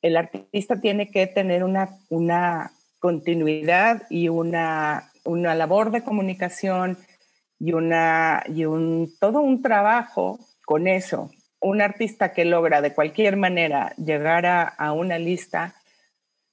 el 0.00 0.16
artista 0.16 0.80
tiene 0.80 1.10
que 1.10 1.26
tener 1.26 1.62
una, 1.62 1.98
una 2.08 2.72
continuidad 3.00 4.04
y 4.08 4.30
una, 4.30 5.12
una 5.24 5.54
labor 5.54 5.90
de 5.90 6.02
comunicación 6.02 6.96
y, 7.62 7.74
una, 7.74 8.42
y 8.48 8.64
un, 8.64 9.14
todo 9.20 9.40
un 9.40 9.62
trabajo 9.62 10.40
con 10.66 10.88
eso. 10.88 11.30
Un 11.60 11.80
artista 11.80 12.32
que 12.32 12.44
logra 12.44 12.80
de 12.80 12.92
cualquier 12.92 13.36
manera 13.36 13.94
llegar 13.96 14.46
a, 14.46 14.92
una 14.92 15.16
lista, 15.18 15.76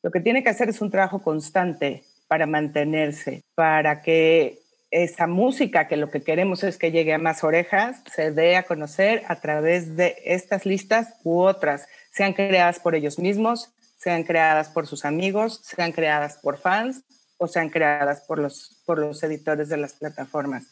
lo 0.03 0.11
que 0.11 0.19
tiene 0.19 0.43
que 0.43 0.49
hacer 0.49 0.69
es 0.69 0.81
un 0.81 0.91
trabajo 0.91 1.23
constante 1.23 2.03
para 2.27 2.45
mantenerse, 2.45 3.41
para 3.55 4.03
que 4.03 4.59
esa 4.91 5.25
música 5.25 5.87
que 5.87 5.97
lo 5.97 6.11
que 6.11 6.21
queremos 6.21 6.63
es 6.63 6.77
que 6.77 6.91
llegue 6.91 7.15
a 7.15 7.17
más 7.17 7.43
orejas, 7.43 8.03
se 8.13 8.31
dé 8.31 8.55
a 8.55 8.63
conocer 8.63 9.23
a 9.27 9.37
través 9.37 9.95
de 9.95 10.15
estas 10.25 10.67
listas 10.67 11.15
u 11.23 11.39
otras, 11.39 11.87
sean 12.11 12.33
creadas 12.33 12.79
por 12.79 12.93
ellos 12.93 13.17
mismos, 13.17 13.73
sean 13.97 14.23
creadas 14.23 14.69
por 14.69 14.85
sus 14.85 15.05
amigos, 15.05 15.59
sean 15.63 15.91
creadas 15.91 16.37
por 16.37 16.59
fans 16.59 17.03
o 17.39 17.47
sean 17.47 17.69
creadas 17.69 18.21
por 18.21 18.37
los, 18.37 18.79
por 18.85 18.99
los 18.99 19.23
editores 19.23 19.69
de 19.69 19.77
las 19.77 19.93
plataformas. 19.93 20.67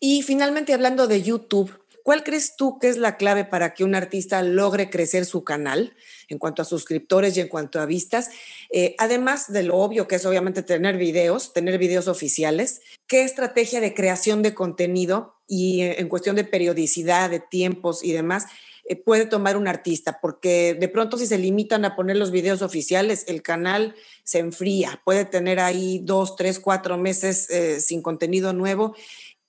Y 0.00 0.22
finalmente, 0.22 0.72
hablando 0.72 1.06
de 1.06 1.22
YouTube, 1.22 1.78
¿cuál 2.02 2.24
crees 2.24 2.56
tú 2.56 2.78
que 2.78 2.88
es 2.88 2.96
la 2.96 3.16
clave 3.16 3.44
para 3.44 3.74
que 3.74 3.84
un 3.84 3.94
artista 3.94 4.42
logre 4.42 4.90
crecer 4.90 5.26
su 5.26 5.44
canal 5.44 5.94
en 6.28 6.38
cuanto 6.38 6.62
a 6.62 6.64
suscriptores 6.64 7.36
y 7.36 7.40
en 7.40 7.48
cuanto 7.48 7.80
a 7.80 7.86
vistas? 7.86 8.30
Eh, 8.70 8.94
además 8.98 9.52
de 9.52 9.64
lo 9.64 9.76
obvio 9.76 10.06
que 10.08 10.16
es 10.16 10.26
obviamente 10.26 10.62
tener 10.62 10.96
videos, 10.96 11.52
tener 11.52 11.78
videos 11.78 12.08
oficiales, 12.08 12.80
¿qué 13.06 13.22
estrategia 13.22 13.80
de 13.80 13.94
creación 13.94 14.42
de 14.42 14.54
contenido 14.54 15.34
y 15.46 15.80
en 15.80 16.08
cuestión 16.08 16.36
de 16.36 16.44
periodicidad, 16.44 17.30
de 17.30 17.40
tiempos 17.40 18.04
y 18.04 18.12
demás 18.12 18.46
eh, 18.88 18.96
puede 18.96 19.26
tomar 19.26 19.56
un 19.56 19.68
artista, 19.68 20.18
porque 20.20 20.74
de 20.74 20.88
pronto 20.88 21.18
si 21.18 21.26
se 21.26 21.36
limitan 21.36 21.84
a 21.84 21.94
poner 21.94 22.16
los 22.16 22.30
videos 22.30 22.62
oficiales, 22.62 23.24
el 23.28 23.42
canal 23.42 23.94
se 24.24 24.38
enfría, 24.38 25.02
puede 25.04 25.26
tener 25.26 25.60
ahí 25.60 26.00
dos, 26.02 26.36
tres, 26.36 26.58
cuatro 26.58 26.96
meses 26.96 27.50
eh, 27.50 27.80
sin 27.80 28.00
contenido 28.00 28.54
nuevo. 28.54 28.96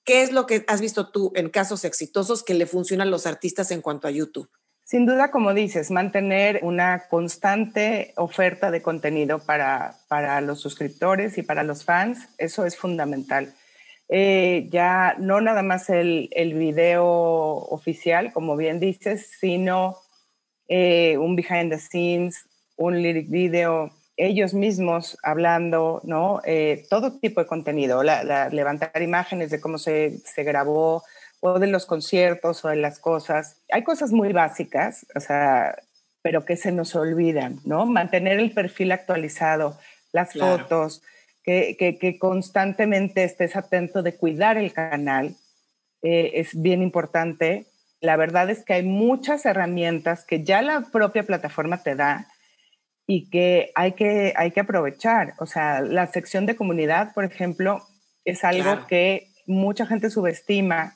¿Qué 0.04 0.22
es 0.22 0.32
lo 0.32 0.46
que 0.46 0.64
has 0.66 0.80
visto 0.80 1.10
tú 1.10 1.32
en 1.34 1.50
casos 1.50 1.84
exitosos 1.84 2.42
que 2.42 2.54
le 2.54 2.66
funcionan 2.66 3.08
a 3.08 3.10
los 3.10 3.26
artistas 3.26 3.70
en 3.70 3.82
cuanto 3.82 4.08
a 4.08 4.10
YouTube? 4.10 4.50
Sin 4.90 5.06
duda, 5.06 5.30
como 5.30 5.54
dices, 5.54 5.92
mantener 5.92 6.58
una 6.62 7.06
constante 7.08 8.12
oferta 8.16 8.72
de 8.72 8.82
contenido 8.82 9.38
para, 9.38 9.94
para 10.08 10.40
los 10.40 10.60
suscriptores 10.60 11.38
y 11.38 11.42
para 11.42 11.62
los 11.62 11.84
fans, 11.84 12.28
eso 12.38 12.66
es 12.66 12.76
fundamental. 12.76 13.54
Eh, 14.08 14.66
ya 14.72 15.14
no 15.20 15.40
nada 15.40 15.62
más 15.62 15.88
el, 15.90 16.28
el, 16.32 16.54
video 16.54 17.06
oficial, 17.06 18.32
como 18.32 18.56
bien 18.56 18.80
dices, 18.80 19.30
sino 19.38 19.98
eh, 20.66 21.16
un 21.18 21.36
behind 21.36 21.70
the 21.70 21.78
scenes, 21.78 22.48
un 22.76 23.00
lyric 23.00 23.30
video, 23.30 23.92
ellos 24.20 24.54
mismos 24.54 25.16
hablando, 25.22 26.00
¿no? 26.04 26.40
Eh, 26.44 26.84
todo 26.90 27.18
tipo 27.18 27.40
de 27.40 27.46
contenido, 27.46 28.02
levantar 28.02 29.00
imágenes 29.00 29.50
de 29.50 29.60
cómo 29.60 29.78
se, 29.78 30.18
se, 30.18 30.44
grabó, 30.44 31.02
o 31.40 31.58
de 31.58 31.66
los 31.66 31.86
conciertos, 31.86 32.64
o 32.64 32.68
de 32.68 32.76
las 32.76 32.98
cosas. 32.98 33.56
Hay 33.72 33.82
cosas 33.82 34.12
muy 34.12 34.32
básicas, 34.32 35.06
o 35.14 35.20
sea, 35.20 35.74
pero 36.22 36.44
que 36.44 36.56
se 36.56 36.70
nos 36.70 36.94
olvidan, 36.94 37.60
¿no? 37.64 37.86
Mantener 37.86 38.38
el 38.38 38.52
perfil 38.52 38.92
actualizado, 38.92 39.78
las 40.12 40.34
fotos, 40.34 41.02
que, 41.42 42.16
constantemente 42.20 43.24
estés 43.24 43.56
atento 43.56 44.02
de 44.02 44.14
cuidar 44.14 44.58
el 44.58 44.72
canal. 44.72 45.34
Eh, 46.02 46.32
es 46.34 46.60
bien 46.60 46.82
importante. 46.82 47.66
La 48.00 48.16
verdad 48.16 48.50
es 48.50 48.64
que 48.64 48.74
hay 48.74 48.82
muchas 48.82 49.46
herramientas 49.46 50.24
que 50.24 50.44
ya 50.44 50.62
la 50.62 50.82
propia 50.92 51.22
plataforma 51.24 51.82
te 51.82 51.94
da 51.94 52.28
y 53.12 53.28
que 53.28 53.72
hay 53.74 53.94
que, 53.94 54.32
hay 54.36 54.52
que 54.52 54.60
aprovechar. 54.60 55.34
O 55.40 55.46
sea, 55.46 55.80
la 55.80 56.06
sección 56.06 56.46
de 56.46 56.54
comunidad, 56.54 57.12
por 57.12 57.24
ejemplo, 57.24 57.82
es 58.24 58.44
algo 58.44 58.86
que 58.86 59.32
mucha 59.48 59.84
gente 59.84 60.10
subestima 60.10 60.94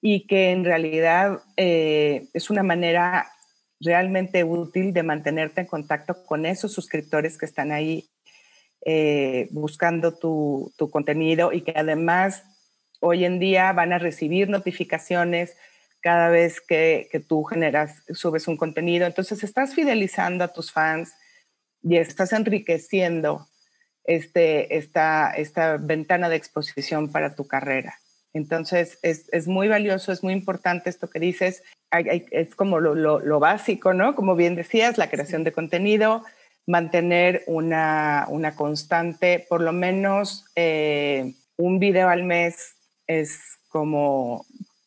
y 0.00 0.28
que 0.28 0.52
en 0.52 0.64
realidad 0.64 1.40
eh, 1.56 2.28
es 2.34 2.50
una 2.50 2.62
manera 2.62 3.32
realmente 3.80 4.44
útil 4.44 4.92
de 4.92 5.02
mantenerte 5.02 5.62
en 5.62 5.66
contacto 5.66 6.24
con 6.24 6.46
esos 6.46 6.72
suscriptores 6.72 7.36
que 7.36 7.46
están 7.46 7.72
ahí 7.72 8.08
eh, 8.86 9.48
buscando 9.50 10.16
tu, 10.16 10.72
contenido 10.92 11.52
y 11.52 11.62
que 11.62 11.74
además 11.74 12.44
hoy 13.00 13.24
en 13.24 13.40
día 13.40 13.72
van 13.72 13.92
a 13.92 13.98
recibir 13.98 14.48
notificaciones 14.48 15.56
cada 16.00 16.28
vez 16.28 16.60
que, 16.60 17.08
tú 17.28 17.42
generas, 17.42 18.04
subes 18.12 18.46
un 18.46 18.56
contenido. 18.56 19.04
Entonces 19.04 19.42
estás 19.42 19.74
fidelizando 19.74 20.44
a 20.44 20.52
tus 20.52 20.70
fans 20.70 21.12
y 21.84 21.98
estás 21.98 22.32
enriqueciendo 22.32 23.46
este, 24.04 24.76
esta, 24.76 25.30
esta 25.30 25.76
ventana 25.76 26.28
de 26.28 26.36
exposición 26.36 27.12
para 27.12 27.34
tu 27.34 27.46
carrera. 27.46 27.98
Entonces 28.32 28.98
es, 29.02 29.46
muy 29.46 29.68
valioso, 29.68 30.10
es 30.10 30.24
muy 30.24 30.32
importante 30.32 30.90
esto 30.90 31.08
que 31.08 31.20
dices. 31.20 31.62
es 31.92 32.54
como 32.56 32.80
lo, 32.80 32.94
lo, 32.94 33.38
básico, 33.38 33.94
¿no? 33.94 34.16
Como 34.16 34.34
bien 34.34 34.56
decías, 34.56 34.98
la 34.98 35.08
creación 35.08 35.44
de 35.44 35.52
contenido, 35.52 36.24
mantener 36.66 37.44
una, 37.46 38.26
constante, 38.56 39.46
por 39.48 39.60
lo 39.60 39.72
menos 39.72 40.46
eh, 40.56 41.34
un 41.56 41.78
video 41.78 42.08
al 42.08 42.24
mes 42.24 42.74
es 43.06 43.40
como 43.68 44.46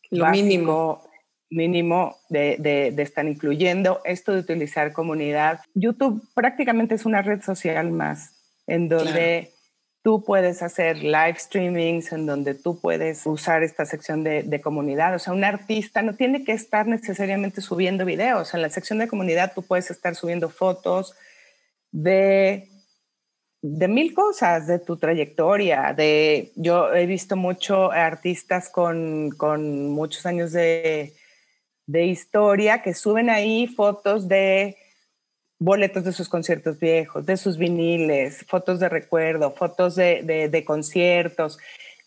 lo 0.09 0.29
mínimo 0.29 1.07
mínimo 1.49 2.17
de, 2.29 2.93
estar 2.97 3.25
incluyendo 3.27 4.01
esto 4.03 4.33
de 4.33 4.39
utilizar 4.39 4.91
comunidad. 4.93 5.61
YouTube 5.73 6.21
prácticamente 6.33 6.95
es 6.95 7.05
una 7.05 7.21
red 7.21 7.41
social 7.41 7.91
más 7.91 8.33
en 8.67 8.89
donde 8.89 9.53
tú 10.03 10.23
puedes 10.23 10.61
hacer 10.61 10.97
live 10.97 11.35
streamings, 11.37 12.11
en 12.11 12.25
donde 12.25 12.53
tú 12.53 12.79
puedes 12.79 13.25
usar 13.25 13.63
esta 13.63 13.85
sección 13.85 14.23
de, 14.23 14.43
de, 14.43 14.61
comunidad. 14.61 15.15
O 15.15 15.19
sea, 15.19 15.33
un 15.33 15.43
artista 15.43 16.01
no 16.01 16.15
tiene 16.15 16.43
que 16.43 16.51
estar 16.51 16.87
necesariamente 16.87 17.61
subiendo 17.61 18.05
videos. 18.05 18.53
En 18.53 18.61
la 18.61 18.69
sección 18.69 18.99
de 18.99 19.07
comunidad 19.07 19.53
tú 19.55 19.63
puedes 19.63 19.89
estar 19.89 20.15
subiendo 20.15 20.49
fotos, 20.49 21.15
de, 21.91 22.69
de 23.61 23.87
mil 23.87 24.13
cosas, 24.13 24.67
de 24.67 24.79
tu 24.79 24.97
trayectoria, 24.97 25.93
de, 25.93 26.51
yo 26.55 26.93
he 26.93 27.05
visto 27.05 27.35
mucho 27.35 27.91
artistas 27.91 28.69
con, 28.69 29.31
con 29.31 29.89
muchos 29.89 30.25
años 30.25 30.51
de, 30.51 31.15
de 31.87 32.05
historia 32.05 32.81
que 32.83 32.93
suben 32.93 33.29
ahí 33.29 33.67
fotos 33.67 34.27
de 34.27 34.77
boletos 35.59 36.03
de 36.03 36.11
sus 36.11 36.29
conciertos 36.29 36.79
viejos, 36.79 37.25
de 37.25 37.37
sus 37.37 37.57
viniles, 37.57 38.45
fotos 38.47 38.79
de 38.79 38.89
recuerdo, 38.89 39.51
fotos 39.51 39.95
de, 39.95 40.21
de, 40.23 40.49
de 40.49 40.63
conciertos. 40.63 41.57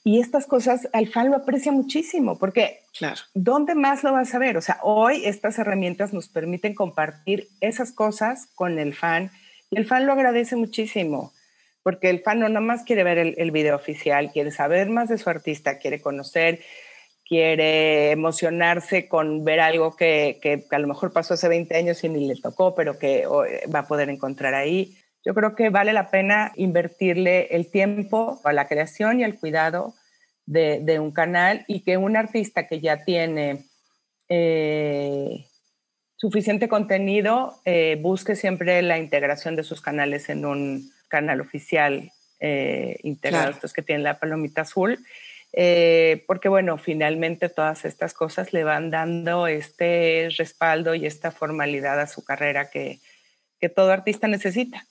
Y 0.05 0.21
estas 0.21 0.47
cosas 0.47 0.89
al 0.93 1.09
fan 1.09 1.31
lo 1.31 1.37
aprecia 1.37 1.73
muchísimo, 1.73 2.39
porque 2.39 2.81
claro. 2.97 3.21
¿dónde 3.35 3.75
más 3.75 4.03
lo 4.03 4.13
vas 4.13 4.35
a 4.35 4.39
ver? 4.39 4.57
O 4.57 4.63
sea, 4.63 4.79
hoy 4.83 5.25
estas 5.27 5.59
herramientas 5.59 6.13
nos 6.13 6.29
permiten 6.29 6.75
compartir 6.75 7.49
esas 7.61 7.93
cosas 7.93 8.47
con 8.55 8.79
el 8.79 8.95
fan 8.95 9.31
y 9.71 9.79
el 9.79 9.87
fan 9.87 10.07
lo 10.07 10.13
agradece 10.13 10.57
muchísimo, 10.57 11.33
porque 11.83 12.11
el 12.11 12.21
fan 12.21 12.41
no 12.41 12.49
nada 12.49 12.61
más 12.61 12.83
quiere 12.83 13.05
ver 13.05 13.19
el, 13.19 13.51
video 13.51 13.77
oficial, 13.77 14.33
quiere 14.33 14.51
saber 14.51 14.89
más 14.91 15.09
de 15.09 15.19
su 15.19 15.31
artista, 15.31 15.79
quiere 15.79 16.01
conocer, 16.01 16.61
quiere 17.31 18.11
emocionarse 18.11 19.09
con 19.09 19.45
ver 19.45 19.61
algo 19.61 19.95
que, 19.95 20.41
que, 20.43 20.67
a 20.69 20.79
lo 20.81 20.89
mejor 20.89 21.13
pasó 21.13 21.35
hace 21.35 21.47
20 21.47 21.77
años 21.77 22.03
y 22.03 22.09
ni 22.09 22.27
le 22.27 22.35
tocó, 22.35 22.75
pero 22.75 22.99
que 22.99 23.25
va 23.73 23.79
a 23.79 23.87
poder 23.87 24.11
encontrar 24.11 24.53
ahí. 24.55 24.99
Yo 25.25 25.33
creo 25.33 25.55
que 25.55 25.71
vale 25.71 25.93
la 25.93 26.11
pena 26.11 26.51
invertirle 26.57 27.47
el 27.53 27.71
tiempo 27.71 28.41
a 28.43 28.53
la 28.53 28.67
creación 28.67 29.21
y 29.21 29.25
al 29.25 29.39
cuidado 29.39 29.95
de, 30.45 30.81
de 30.81 30.99
un 30.99 31.13
canal 31.13 31.65
y 31.69 31.85
que 31.85 31.97
un 31.97 32.17
artista 32.17 32.67
que 32.67 32.81
ya 32.81 33.05
tiene 33.05 33.65
eh, 34.29 35.47
suficiente 36.17 36.69
contenido, 36.69 37.61
eh, 37.65 37.97
busque 38.03 38.35
siempre 38.35 38.83
la 38.83 38.99
integración 38.99 39.55
de 39.55 39.63
sus 39.63 39.81
canales 39.81 40.29
en 40.31 40.45
un 40.45 40.91
canal 41.07 41.41
oficial 41.41 42.11
eh, 42.41 42.97
integrado, 43.05 43.53
estos 43.53 43.73
que 43.73 43.83
tienen 43.83 44.03
la 44.03 44.19
palomita 44.19 44.63
azul, 44.63 44.99
eh, 45.53 46.25
porque 46.27 46.49
bueno, 46.49 46.79
finalmente 46.79 47.49
todas 47.49 47.85
estas 47.85 48.15
cosas 48.15 48.53
le 48.53 48.65
van 48.65 48.91
dando 48.91 49.47
este 49.47 50.29
respaldo 50.37 50.95
y 50.95 51.07
esta 51.07 51.31
formalidad 51.31 52.01
a 52.01 52.07
su 52.07 52.23
carrera 52.25 52.71
que, 52.71 53.01
todo 53.75 53.93
artista 53.93 54.27
necesita. 54.27 54.87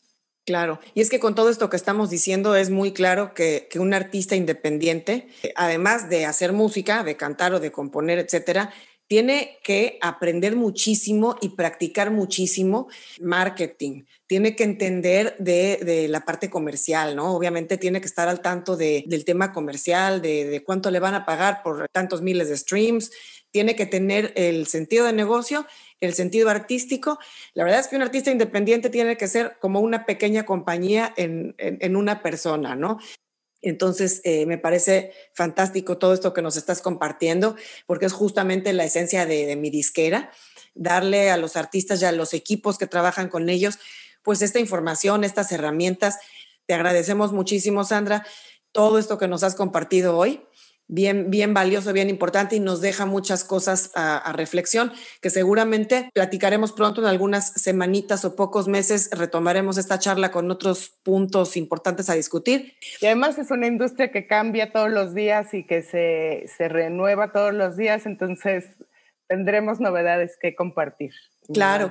Claro, 0.45 0.79
y 0.93 1.01
es 1.01 1.09
que 1.09 1.19
con 1.19 1.33
todo 1.33 1.49
esto 1.49 1.69
que 1.69 1.75
estamos 1.75 2.09
diciendo 2.09 2.55
es 2.55 2.69
muy 2.69 2.91
claro 2.91 3.33
que, 3.33 3.67
que, 3.69 3.79
un 3.79 3.93
artista 3.93 4.35
independiente, 4.35 5.27
además 5.55 6.09
de 6.09 6.25
hacer 6.25 6.53
música, 6.53 7.03
de 7.03 7.17
cantar 7.17 7.53
o 7.53 7.59
de 7.59 7.71
componer, 7.71 8.19
etcétera, 8.19 8.71
tiene 9.09 9.57
que 9.63 9.97
aprender 10.01 10.55
muchísimo 10.55 11.35
y 11.41 11.49
practicar 11.49 12.11
muchísimo 12.11 12.89
marketing. 13.19 14.03
Tiene 14.27 14.55
que 14.55 14.63
entender 14.63 15.35
de, 15.39 16.05
la 16.07 16.23
parte 16.25 16.51
comercial, 16.51 17.15
¿no? 17.15 17.33
Obviamente 17.35 17.79
tiene 17.79 18.01
que 18.01 18.05
estar 18.05 18.27
al 18.27 18.41
tanto 18.41 18.77
del 18.77 19.25
tema 19.25 19.51
comercial, 19.51 20.21
de, 20.21 20.45
de 20.45 20.63
cuánto 20.63 20.91
le 20.91 20.99
van 20.99 21.15
a 21.15 21.25
pagar 21.25 21.63
por 21.63 21.89
tantos 21.91 22.21
miles 22.21 22.49
de 22.49 22.57
streams. 22.57 23.09
Tiene 23.49 23.75
que 23.75 23.87
tener 23.87 24.31
el 24.35 24.67
sentido 24.67 25.07
de 25.07 25.13
negocio, 25.13 25.65
el 26.01 26.13
sentido 26.13 26.51
artístico. 26.51 27.17
La 27.55 27.63
verdad 27.63 27.79
es 27.79 27.87
que 27.87 27.95
un 27.95 28.03
artista 28.03 28.29
independiente 28.29 28.91
tiene 28.91 29.17
que 29.17 29.27
ser 29.27 29.57
como 29.59 29.79
una 29.79 30.05
pequeña 30.05 30.45
compañía 30.45 31.11
en, 31.17 31.55
en 31.57 31.95
una 31.95 32.21
persona, 32.21 32.75
¿no? 32.75 32.99
Entonces, 33.61 34.21
eh, 34.23 34.45
me 34.45 34.57
parece 34.57 35.11
fantástico 35.33 35.97
todo 35.97 36.13
esto 36.13 36.33
que 36.33 36.41
nos 36.41 36.57
estás 36.57 36.81
compartiendo, 36.81 37.55
porque 37.85 38.05
es 38.05 38.13
justamente 38.13 38.73
la 38.73 38.85
esencia 38.85 39.25
de, 39.25 39.55
mi 39.55 39.69
disquera, 39.69 40.31
darle 40.75 41.29
a 41.29 41.37
los 41.37 41.55
artistas 41.55 42.01
y 42.01 42.05
a 42.05 42.11
los 42.11 42.33
equipos 42.33 42.77
que 42.77 42.87
trabajan 42.87 43.27
con 43.27 43.49
ellos, 43.49 43.79
pues 44.23 44.41
esta 44.41 44.59
información, 44.59 45.23
estas 45.23 45.51
herramientas. 45.51 46.17
Te 46.65 46.73
agradecemos 46.73 47.31
muchísimo, 47.33 47.83
Sandra, 47.83 48.25
todo 48.71 48.99
esto 48.99 49.17
que 49.17 49.27
nos 49.27 49.43
has 49.43 49.55
compartido 49.55 50.17
hoy 50.17 50.41
bien, 50.89 51.29
bien 51.29 51.53
valioso, 51.53 51.93
bien 51.93 52.09
importante 52.09 52.55
y 52.55 52.59
nos 52.59 52.81
deja 52.81 53.05
muchas 53.05 53.45
cosas 53.45 53.91
a, 53.95 54.33
reflexión 54.33 54.91
que 55.21 55.29
seguramente 55.29 56.09
platicaremos 56.13 56.71
pronto 56.71 57.01
en 57.01 57.07
algunas 57.07 57.53
semanitas 57.53 58.25
o 58.25 58.35
pocos 58.35 58.67
meses. 58.67 59.09
Retomaremos 59.11 59.77
esta 59.77 59.99
charla 59.99 60.31
con 60.31 60.51
otros 60.51 60.89
puntos 61.03 61.55
importantes 61.55 62.09
a 62.09 62.15
discutir. 62.15 62.73
Y 63.01 63.05
además 63.05 63.37
es 63.37 63.51
una 63.51 63.67
industria 63.67 64.11
que 64.11 64.27
cambia 64.27 64.71
todos 64.71 64.89
los 64.89 65.13
días 65.13 65.53
y 65.53 65.63
que 65.63 65.83
se, 65.83 66.45
se 66.57 66.67
renueva 66.67 67.31
todos 67.31 67.53
los 67.53 67.77
días, 67.77 68.05
entonces 68.05 68.65
tendremos 69.27 69.79
novedades 69.79 70.37
que 70.41 70.55
compartir. 70.55 71.11
Claro. 71.53 71.89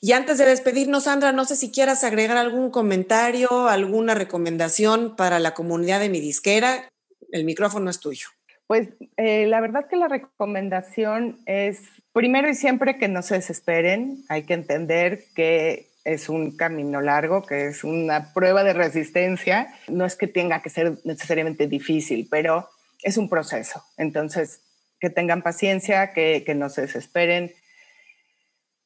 Y 0.00 0.12
antes 0.12 0.38
de 0.38 0.46
despedirnos, 0.46 1.04
Sandra, 1.04 1.32
no 1.32 1.44
sé 1.44 1.56
si 1.56 1.70
quieras 1.72 2.04
agregar 2.04 2.36
algún 2.36 2.70
comentario, 2.70 3.68
alguna 3.68 4.14
recomendación 4.14 5.16
para 5.16 5.38
la 5.38 5.54
comunidad 5.54 6.00
de 6.00 6.08
mi 6.08 6.20
disquera 6.20 6.91
el 7.30 7.44
micrófono 7.44 7.90
es 7.90 8.00
tuyo. 8.00 8.28
Pues 8.66 8.88
eh, 9.16 9.46
la 9.46 9.60
verdad 9.60 9.86
que 9.88 9.96
la 9.96 10.08
recomendación 10.08 11.40
es, 11.46 11.82
primero 12.12 12.48
y 12.48 12.54
siempre, 12.54 12.96
que 12.96 13.08
no 13.08 13.22
se 13.22 13.34
desesperen. 13.34 14.24
Hay 14.28 14.44
que 14.44 14.54
entender 14.54 15.24
que 15.34 15.90
es 16.04 16.28
un 16.28 16.56
camino 16.56 17.00
largo, 17.00 17.42
que 17.42 17.66
es 17.66 17.84
una 17.84 18.32
prueba 18.32 18.64
de 18.64 18.72
resistencia. 18.72 19.74
No 19.88 20.04
es 20.04 20.16
que 20.16 20.26
tenga 20.26 20.62
que 20.62 20.70
ser 20.70 20.98
necesariamente 21.04 21.66
difícil, 21.66 22.28
pero 22.30 22.68
es 23.02 23.16
un 23.16 23.28
proceso. 23.28 23.84
Entonces, 23.96 24.62
que 25.00 25.10
tengan 25.10 25.42
paciencia, 25.42 26.12
que, 26.12 26.44
no 26.56 26.68
se 26.68 26.82
desesperen, 26.82 27.52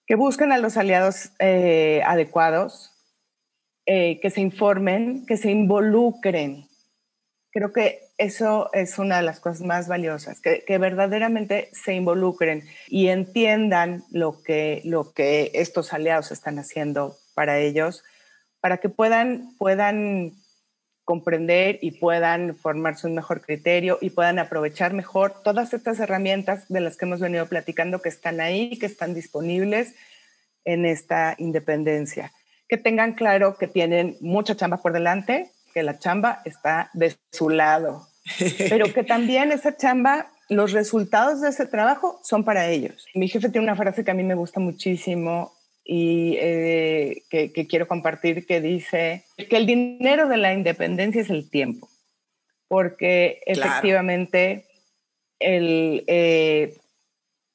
que 0.07 0.15
busquen 0.15 0.51
a 0.51 0.59
los 0.59 0.77
aliados 0.77 1.31
eh, 1.39 2.03
adecuados, 2.07 2.93
eh, 3.85 4.19
que 4.21 4.31
se 4.31 4.41
informen, 4.41 5.27
que 5.27 5.37
se 5.37 5.51
involucren. 5.51 6.67
Creo 7.53 7.73
que 7.73 8.06
eso 8.19 8.71
es 8.73 8.99
una 8.99 9.19
de 9.19 9.23
las 9.23 9.41
cosas 9.41 9.61
más 9.63 9.89
valiosas, 9.89 10.41
que, 10.41 10.79
verdaderamente 10.79 11.71
se 11.73 11.95
involucren 11.95 12.65
y 12.89 13.09
entiendan 13.09 14.05
lo 14.11 14.43
que, 14.43 14.81
lo 14.85 15.13
que 15.13 15.51
estos 15.55 15.93
aliados 15.93 16.33
están 16.33 16.59
haciendo 16.59 17.17
para 17.35 17.59
ellos, 17.59 18.05
para 18.61 18.79
que 18.79 18.89
puedan, 18.89 19.55
puedan 19.59 20.33
comprender 21.05 21.79
y 21.83 21.93
puedan 21.93 22.57
formarse 22.57 23.07
un 23.07 23.15
mejor 23.15 23.41
criterio 23.41 23.99
y 24.01 24.11
puedan 24.11 24.39
aprovechar 24.39 24.93
mejor 24.93 25.43
todas 25.45 25.73
estas 25.73 26.01
herramientas 26.01 26.67
de 26.69 26.81
las 26.81 26.97
que 26.97 27.05
hemos 27.05 27.21
venido 27.21 27.47
platicando 27.47 28.01
que 28.01 28.09
están 28.09 28.41
ahí, 28.41 28.79
que 28.79 28.87
están 28.87 29.15
disponibles 29.15 29.95
en 30.65 30.85
esta 30.85 31.35
independencia. 31.39 32.33
Que 32.67 32.77
tengan 32.77 33.13
claro 33.13 33.57
que 33.57 33.69
tienen 33.69 34.17
mucha 34.21 34.57
chamba 34.57 34.79
por 34.79 34.93
delante, 34.93 35.53
que 35.77 35.83
la 35.83 35.99
chamba 35.99 36.41
está 36.47 36.89
de 36.95 37.15
su 37.33 37.51
lado, 37.51 38.09
pero 38.71 38.95
que 38.95 39.05
también 39.05 39.53
esa 39.53 39.77
chamba, 39.77 40.31
los 40.49 40.73
resultados 40.73 41.43
de 41.43 41.51
ese 41.51 41.67
trabajo 41.67 42.19
son 42.23 42.45
para 42.45 42.71
ellos. 42.71 43.05
Mi 43.13 43.29
jefe 43.29 43.51
tiene 43.51 43.67
una 43.67 43.77
frase 43.77 44.03
que 44.03 44.11
a 44.11 44.15
mí 44.15 44.23
me 44.23 44.35
gusta 44.35 44.59
muchísimo 44.59 45.53
y 45.85 46.39
eh, 46.41 47.25
que, 47.29 47.53
quiero 47.69 47.87
compartir 47.87 48.47
que 48.47 48.63
dice 48.63 49.27
que 49.37 49.59
el 49.59 49.67
dinero 49.67 50.29
de 50.29 50.39
la 50.39 50.55
independencia 50.55 51.21
es 51.21 51.29
el 51.29 51.51
tiempo, 51.51 51.91
porque 52.69 53.43
efectivamente 53.45 54.65
el, 55.41 56.05
eh, 56.07 56.79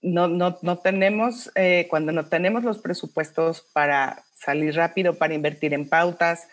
no, 0.04 0.28
no, 0.28 0.60
no, 0.62 0.78
tenemos, 0.78 1.52
eh, 1.56 1.88
cuando 1.90 2.12
no 2.12 2.28
tenemos 2.28 2.64
los 2.64 2.78
presupuestos 2.78 3.62
para 3.74 4.26
salir 4.36 4.76
rápido, 4.76 5.16
para 5.16 5.34
invertir 5.34 5.74
en 5.74 5.90
pautas, 5.90 6.48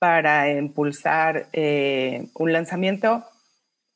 para 0.00 0.50
impulsar 0.50 1.48
eh, 1.52 2.26
un 2.34 2.54
lanzamiento, 2.54 3.22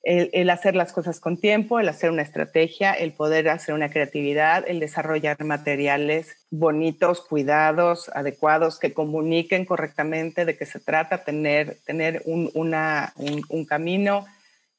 el, 0.02 0.50
hacer 0.50 0.76
las 0.76 0.92
cosas 0.92 1.18
con 1.18 1.38
tiempo, 1.38 1.80
el 1.80 1.88
hacer 1.88 2.10
una 2.10 2.20
estrategia, 2.20 2.92
el 2.92 3.12
poder 3.12 3.48
hacer 3.48 3.74
una 3.74 3.88
creatividad, 3.88 4.62
el 4.68 4.78
desarrollar 4.78 5.42
materiales 5.42 6.36
bonitos, 6.50 7.22
cuidados, 7.22 8.10
adecuados, 8.14 8.78
que 8.78 8.92
comuniquen 8.92 9.64
correctamente 9.64 10.44
de 10.44 10.58
qué 10.58 10.66
se 10.66 10.78
trata, 10.78 11.24
tener, 11.24 11.78
tener 11.86 12.20
un, 12.26 12.50
una, 12.52 13.14
un, 13.16 13.64
camino, 13.64 14.26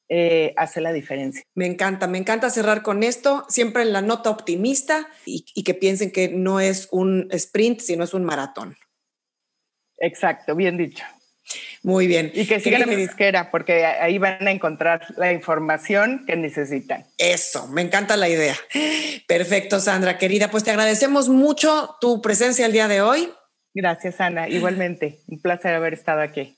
eh, 0.08 0.54
hace 0.58 0.80
la 0.80 0.94
diferencia. 0.94 1.42
Me 1.56 1.66
encanta, 1.66 2.06
me 2.06 2.20
encanta 2.20 2.52
cerrar 2.52 2.84
con 2.84 3.02
esto, 3.02 3.46
siempre 3.50 3.82
en 3.82 3.94
la 3.94 4.04
nota 4.04 4.30
optimista 4.30 5.08
y, 5.26 5.44
y 5.56 5.64
que 5.64 5.74
piensen 5.74 6.12
que 6.12 6.30
no 6.30 6.60
es 6.60 6.88
un 6.92 7.30
sprint, 7.32 7.80
sino 7.80 8.04
es 8.04 8.14
un 8.14 8.26
maratón. 8.26 8.78
Exacto, 9.98 10.56
bien 10.56 10.78
dicho. 10.78 11.04
Muy 11.84 12.08
bien. 12.08 12.32
Y 12.34 12.46
que 12.48 12.60
sigan 12.60 12.84
a 12.84 12.86
mi 12.86 12.96
disquera, 12.96 13.52
porque 13.52 13.86
ahí 13.86 14.18
van 14.18 14.48
a 14.48 14.52
encontrar 14.52 15.02
la 15.18 15.32
información 15.32 16.26
que 16.26 16.36
necesitan. 16.36 17.06
Eso, 17.18 17.68
me 17.68 17.82
encanta 17.82 18.18
la 18.18 18.28
idea. 18.28 18.56
Perfecto, 19.28 19.80
Sandra, 19.80 20.18
querida. 20.18 20.50
Pues 20.50 20.64
te 20.64 20.72
agradecemos 20.72 21.30
mucho 21.30 21.96
tu 22.02 22.22
presencia 22.22 22.66
el 22.66 22.72
día 22.72 22.88
de 22.88 23.02
hoy. 23.02 23.30
Gracias, 23.74 24.20
Ana. 24.22 24.48
Igualmente, 24.48 25.20
un 25.28 25.41
placer 25.41 25.76
haber 25.76 25.93
estado 25.93 26.22
aquí. 26.22 26.58